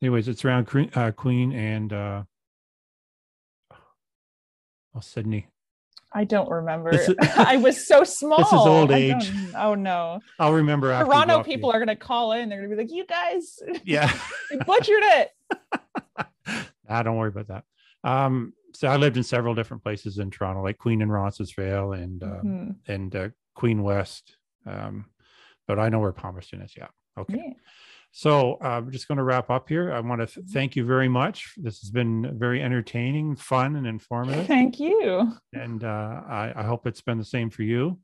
anyways, 0.01 0.27
it's 0.27 0.43
around 0.43 0.65
Queen, 0.67 0.91
uh, 0.93 1.11
Queen 1.11 1.53
and 1.53 1.93
uh, 1.93 2.23
oh, 3.71 4.99
Sydney. 4.99 5.47
I 6.11 6.25
don't 6.25 6.49
remember. 6.49 6.89
Is- 6.93 7.15
I 7.37 7.55
was 7.55 7.87
so 7.87 8.03
small. 8.03 8.37
This 8.39 8.47
is 8.47 8.53
old 8.53 8.91
age. 8.91 9.31
Oh 9.55 9.73
no. 9.75 10.19
I'll 10.37 10.51
remember 10.51 10.91
after. 10.91 11.05
we 11.05 11.11
go 11.13 11.21
Toronto 11.23 11.43
people 11.43 11.71
are 11.71 11.79
gonna 11.79 11.95
call 11.95 12.33
in. 12.33 12.49
They're 12.49 12.57
gonna 12.61 12.75
be 12.75 12.81
like, 12.81 12.91
"You 12.91 13.05
guys, 13.05 13.57
Yeah. 13.85 14.11
you 14.51 14.59
butchered 14.59 15.03
it." 15.03 15.29
ah, 16.89 17.03
don't 17.03 17.15
worry 17.15 17.29
about 17.29 17.47
that. 17.47 17.63
Um, 18.03 18.51
so 18.73 18.89
I 18.89 18.97
lived 18.97 19.15
in 19.15 19.23
several 19.23 19.55
different 19.55 19.81
places 19.83 20.17
in 20.17 20.29
Toronto, 20.29 20.61
like 20.61 20.77
Queen 20.77 21.01
and 21.01 21.09
Roncesvalles 21.13 21.97
and 21.97 22.21
um, 22.23 22.29
Mhm. 22.43 22.75
and 22.89 23.15
uh, 23.15 23.29
Queen 23.55 23.81
West. 23.81 24.35
Um, 24.65 25.05
but 25.67 25.79
I 25.79 25.89
know 25.89 25.99
where 25.99 26.11
Palmerston 26.11 26.61
is. 26.61 26.73
Yeah. 26.77 26.87
Okay. 27.17 27.35
Yeah. 27.47 27.53
So 28.13 28.57
uh, 28.61 28.67
I'm 28.67 28.91
just 28.91 29.07
going 29.07 29.19
to 29.19 29.23
wrap 29.23 29.49
up 29.49 29.69
here. 29.69 29.93
I 29.93 30.01
want 30.01 30.19
to 30.19 30.27
th- 30.27 30.45
thank 30.49 30.75
you 30.75 30.83
very 30.85 31.07
much. 31.07 31.53
This 31.57 31.79
has 31.79 31.89
been 31.91 32.37
very 32.37 32.61
entertaining, 32.61 33.37
fun, 33.37 33.77
and 33.77 33.87
informative. 33.87 34.47
Thank 34.47 34.79
you. 34.81 35.31
and 35.53 35.83
uh, 35.83 36.21
I, 36.27 36.51
I 36.57 36.63
hope 36.63 36.87
it's 36.87 37.01
been 37.01 37.17
the 37.17 37.23
same 37.23 37.49
for 37.49 37.63
you. 37.63 37.99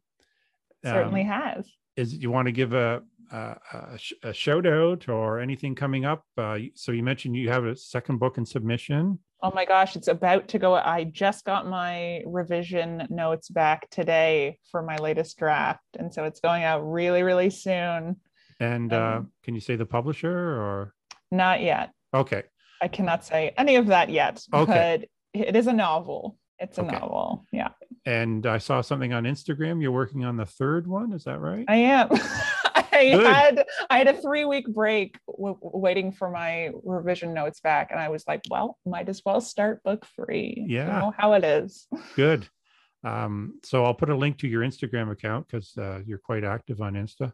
Certainly 0.86 1.22
Um, 1.22 1.28
has. 1.28 1.70
is 1.98 2.14
you 2.14 2.32
want 2.32 2.46
to 2.46 2.52
give 2.54 2.74
a, 2.74 3.02
a, 3.32 3.58
a, 3.94 3.98
sh- 3.98 4.14
a 4.24 4.34
shout 4.34 4.66
out 4.66 5.08
or 5.10 5.40
anything 5.40 5.76
coming 5.76 6.06
up? 6.06 6.24
Uh, 6.38 6.58
so 6.76 6.92
you 6.92 7.04
mentioned 7.04 7.36
you 7.36 7.50
have 7.50 7.66
a 7.66 7.76
second 7.76 8.20
book 8.20 8.38
in 8.38 8.46
submission. 8.46 9.20
Oh 9.44 9.52
my 9.54 9.66
gosh, 9.66 9.96
it's 9.96 10.08
about 10.08 10.48
to 10.50 10.60
go. 10.60 10.74
I 10.76 11.04
just 11.04 11.46
got 11.46 11.68
my 11.68 12.24
revision 12.26 13.06
notes 13.10 13.50
back 13.50 13.88
today 13.92 14.58
for 14.72 14.82
my 14.82 14.98
latest 14.98 15.38
draft, 15.38 15.84
and 16.00 16.12
so 16.12 16.24
it's 16.24 16.40
going 16.40 16.64
out 16.64 16.80
really, 16.80 17.22
really 17.22 17.50
soon. 17.52 18.16
And 18.60 18.92
uh, 18.92 19.18
Um, 19.18 19.32
can 19.44 19.54
you 19.54 19.62
say 19.62 19.76
the 19.76 19.86
publisher 19.86 20.32
or? 20.32 20.94
Not 21.32 21.62
yet. 21.62 21.92
Okay. 22.14 22.44
I 22.82 22.88
cannot 22.88 23.24
say 23.26 23.54
any 23.58 23.76
of 23.76 23.88
that 23.88 24.10
yet. 24.10 24.42
Okay. 24.54 25.06
But 25.34 25.40
it 25.48 25.56
is 25.56 25.68
a 25.68 25.74
novel. 25.74 26.40
It's 26.58 26.80
a 26.80 26.82
Okay. 26.82 26.98
novel. 26.98 27.46
Yeah, 27.52 27.70
And 28.08 28.48
I 28.48 28.58
saw 28.58 28.82
something 28.82 29.14
on 29.14 29.26
Instagram. 29.26 29.80
You're 29.80 29.92
working 29.92 30.26
on 30.26 30.38
the 30.38 30.46
third 30.48 30.88
one. 30.88 31.14
Is 31.14 31.26
that 31.26 31.40
right? 31.40 31.66
I 31.68 31.76
am. 31.76 32.10
I 32.98 33.12
Good. 33.12 33.26
had 33.26 33.66
I 33.90 33.98
had 34.00 34.08
a 34.08 34.14
three 34.22 34.46
week 34.46 34.68
break 34.74 35.18
w- 35.28 35.58
waiting 35.62 36.12
for 36.12 36.30
my 36.30 36.72
revision 36.84 37.34
notes 37.34 37.60
back, 37.60 37.92
and 37.92 38.00
I 38.00 38.10
was 38.10 38.24
like, 38.28 38.42
well, 38.50 38.78
might 38.86 39.10
as 39.10 39.22
well 39.26 39.42
start 39.42 39.84
book 39.84 40.06
three. 40.16 40.64
You 40.68 40.78
Yeah. 40.78 41.00
know 41.00 41.14
how 41.18 41.34
it 41.34 41.44
is. 41.44 41.88
Good. 42.16 42.48
Um, 43.04 43.60
so 43.64 43.86
I'll 43.86 43.94
put 43.94 44.10
a 44.10 44.16
link 44.16 44.40
to 44.40 44.48
your 44.48 44.64
Instagram 44.64 45.12
account 45.12 45.48
because 45.48 45.78
uh, 45.78 46.00
you're 46.06 46.18
quite 46.18 46.44
active 46.44 46.82
on 46.82 46.94
Insta 46.96 47.32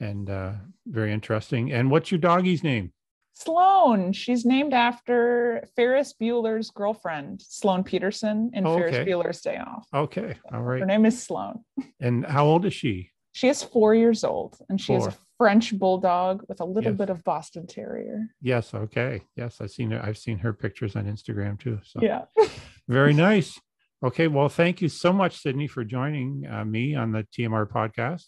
and 0.00 0.28
uh, 0.28 0.52
very 0.86 1.12
interesting. 1.12 1.72
And 1.72 1.90
what's 1.90 2.10
your 2.10 2.18
doggy's 2.18 2.62
name? 2.64 2.92
Sloan. 3.34 4.12
She's 4.12 4.44
named 4.44 4.74
after 4.74 5.62
Ferris 5.76 6.12
Bueller's 6.20 6.70
girlfriend, 6.70 7.40
Sloane 7.40 7.84
Peterson, 7.84 8.50
in 8.52 8.66
Oh, 8.66 8.76
Ferris. 8.76 8.96
Bueller's 9.08 9.40
Day 9.40 9.58
Off. 9.58 9.86
Okay. 9.94 10.34
All 10.52 10.62
right. 10.62 10.80
Her 10.80 10.86
name 10.86 11.06
is 11.06 11.22
Sloan. 11.22 11.60
And 12.00 12.26
how 12.26 12.46
old 12.46 12.66
is 12.66 12.74
she? 12.74 13.12
She 13.38 13.48
is 13.48 13.62
four 13.62 13.94
years 13.94 14.24
old, 14.24 14.58
and 14.68 14.80
she 14.80 14.94
is 14.94 15.06
a 15.06 15.14
French 15.36 15.72
bulldog 15.78 16.42
with 16.48 16.60
a 16.60 16.64
little 16.64 16.90
Yes. 16.90 16.98
bit 16.98 17.08
of 17.08 17.22
Boston 17.22 17.68
Terrier. 17.68 18.26
Yes. 18.42 18.74
Okay. 18.74 19.22
Yes. 19.36 19.60
I've 19.60 19.70
seen 19.70 19.92
her. 19.92 20.04
I've 20.04 20.18
seen 20.18 20.38
her 20.38 20.52
pictures 20.52 20.96
on 20.96 21.04
Instagram 21.04 21.56
too. 21.56 21.78
So 21.84 22.00
Yeah. 22.02 22.24
very 22.88 23.14
nice. 23.30 23.60
Okay. 24.02 24.26
Well, 24.26 24.48
thank 24.48 24.82
you 24.82 24.88
so 24.88 25.12
much, 25.12 25.38
Sydney, 25.40 25.68
for 25.68 25.84
joining 25.84 26.48
uh, 26.50 26.64
me 26.64 26.96
on 26.96 27.12
the 27.12 27.28
TMR 27.32 27.64
podcast. 27.70 28.24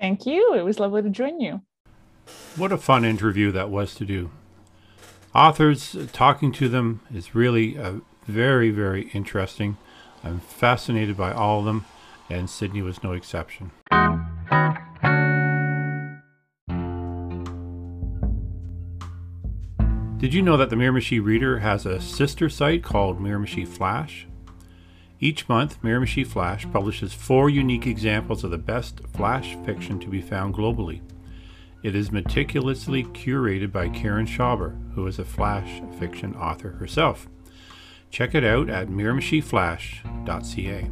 Thank 0.00 0.26
you. 0.26 0.54
It 0.54 0.64
was 0.64 0.80
lovely 0.80 1.02
to 1.02 1.10
join 1.10 1.38
you. 1.38 1.60
What 2.56 2.72
a 2.72 2.76
fun 2.76 3.04
interview 3.04 3.52
that 3.52 3.70
was 3.70 3.94
to 3.94 4.04
do. 4.04 4.32
Authors, 5.32 5.94
uh, 5.94 6.08
talking 6.12 6.50
to 6.54 6.68
them 6.68 7.02
is 7.14 7.36
really 7.36 7.78
uh, 7.78 8.00
very, 8.26 8.72
very 8.72 9.10
interesting. 9.10 9.76
I'm 10.24 10.40
fascinated 10.40 11.16
by 11.16 11.32
all 11.32 11.60
of 11.60 11.66
them, 11.66 11.84
and 12.28 12.50
Sydney 12.50 12.82
was 12.82 13.04
no 13.04 13.12
exception. 13.12 13.70
Did 20.20 20.34
you 20.34 20.42
know 20.42 20.58
that 20.58 20.68
the 20.68 20.76
Miramichi 20.76 21.24
Reader 21.24 21.60
has 21.60 21.86
a 21.86 21.98
sister 21.98 22.50
site 22.50 22.82
called 22.82 23.18
Miramichi 23.18 23.66
Flash? 23.66 24.26
Each 25.18 25.48
month, 25.48 25.80
Miramichi 25.82 26.26
Flash 26.26 26.70
publishes 26.70 27.14
four 27.14 27.48
unique 27.48 27.86
examples 27.86 28.44
of 28.44 28.50
the 28.50 28.58
best 28.58 29.00
Flash 29.14 29.56
fiction 29.64 29.98
to 29.98 30.08
be 30.08 30.20
found 30.20 30.54
globally. 30.54 31.00
It 31.82 31.94
is 31.94 32.12
meticulously 32.12 33.04
curated 33.04 33.72
by 33.72 33.88
Karen 33.88 34.26
Schauber, 34.26 34.76
who 34.94 35.06
is 35.06 35.18
a 35.18 35.24
Flash 35.24 35.80
fiction 35.98 36.34
author 36.34 36.72
herself. 36.72 37.26
Check 38.10 38.34
it 38.34 38.44
out 38.44 38.68
at 38.68 38.88
miramichiflash.ca. 38.88 40.90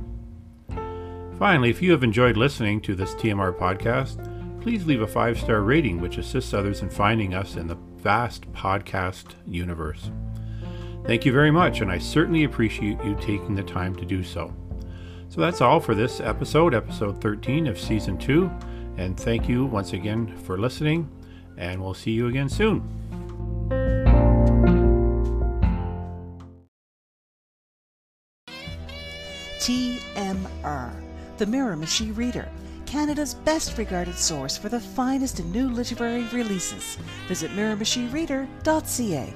Finally, 1.39 1.71
if 1.71 1.81
you 1.81 1.93
have 1.93 2.03
enjoyed 2.03 2.37
listening 2.37 2.81
to 2.81 2.97
this 2.97 3.15
TMR 3.15 3.57
podcast, 3.57 4.19
please 4.61 4.85
leave 4.87 5.03
a 5.03 5.07
five 5.07 5.39
star 5.39 5.61
rating, 5.61 6.01
which 6.01 6.19
assists 6.19 6.53
others 6.53 6.83
in 6.83 6.91
finding 6.91 7.33
us 7.33 7.55
in 7.55 7.69
the 7.69 7.79
vast 7.99 8.51
podcast 8.53 9.35
universe. 9.47 10.11
Thank 11.07 11.25
you 11.25 11.33
very 11.33 11.53
much, 11.53 11.81
and 11.81 11.93
I 11.93 11.99
certainly 11.99 12.43
appreciate 12.43 13.03
you 13.05 13.17
taking 13.21 13.55
the 13.55 13.63
time 13.63 13.95
to 13.97 14.05
do 14.05 14.25
so. 14.25 14.53
So 15.29 15.41
that's 15.41 15.61
all 15.61 15.79
for 15.79 15.95
this 15.95 16.21
episode, 16.21 16.75
episode 16.75 17.21
13 17.21 17.69
of 17.69 17.79
season 17.79 18.19
2. 18.19 18.51
And 18.97 19.17
thank 19.19 19.49
you 19.49 19.65
once 19.65 19.93
again 19.93 20.37
for 20.39 20.59
listening, 20.59 21.09
and 21.57 21.81
we'll 21.81 21.95
see 21.95 22.11
you 22.11 22.27
again 22.27 22.49
soon. 22.49 22.83
The 31.39 31.47
Miramichi 31.47 32.15
Reader, 32.17 32.49
Canada's 32.85 33.35
best 33.35 33.79
regarded 33.79 34.17
source 34.17 34.57
for 34.59 34.69
the 34.69 34.81
finest 34.81 35.39
in 35.41 35.53
new 35.53 35.69
literary 35.69 36.25
releases. 36.33 36.99
Visit 37.29 37.53
miramichireader.ca. 37.53 39.35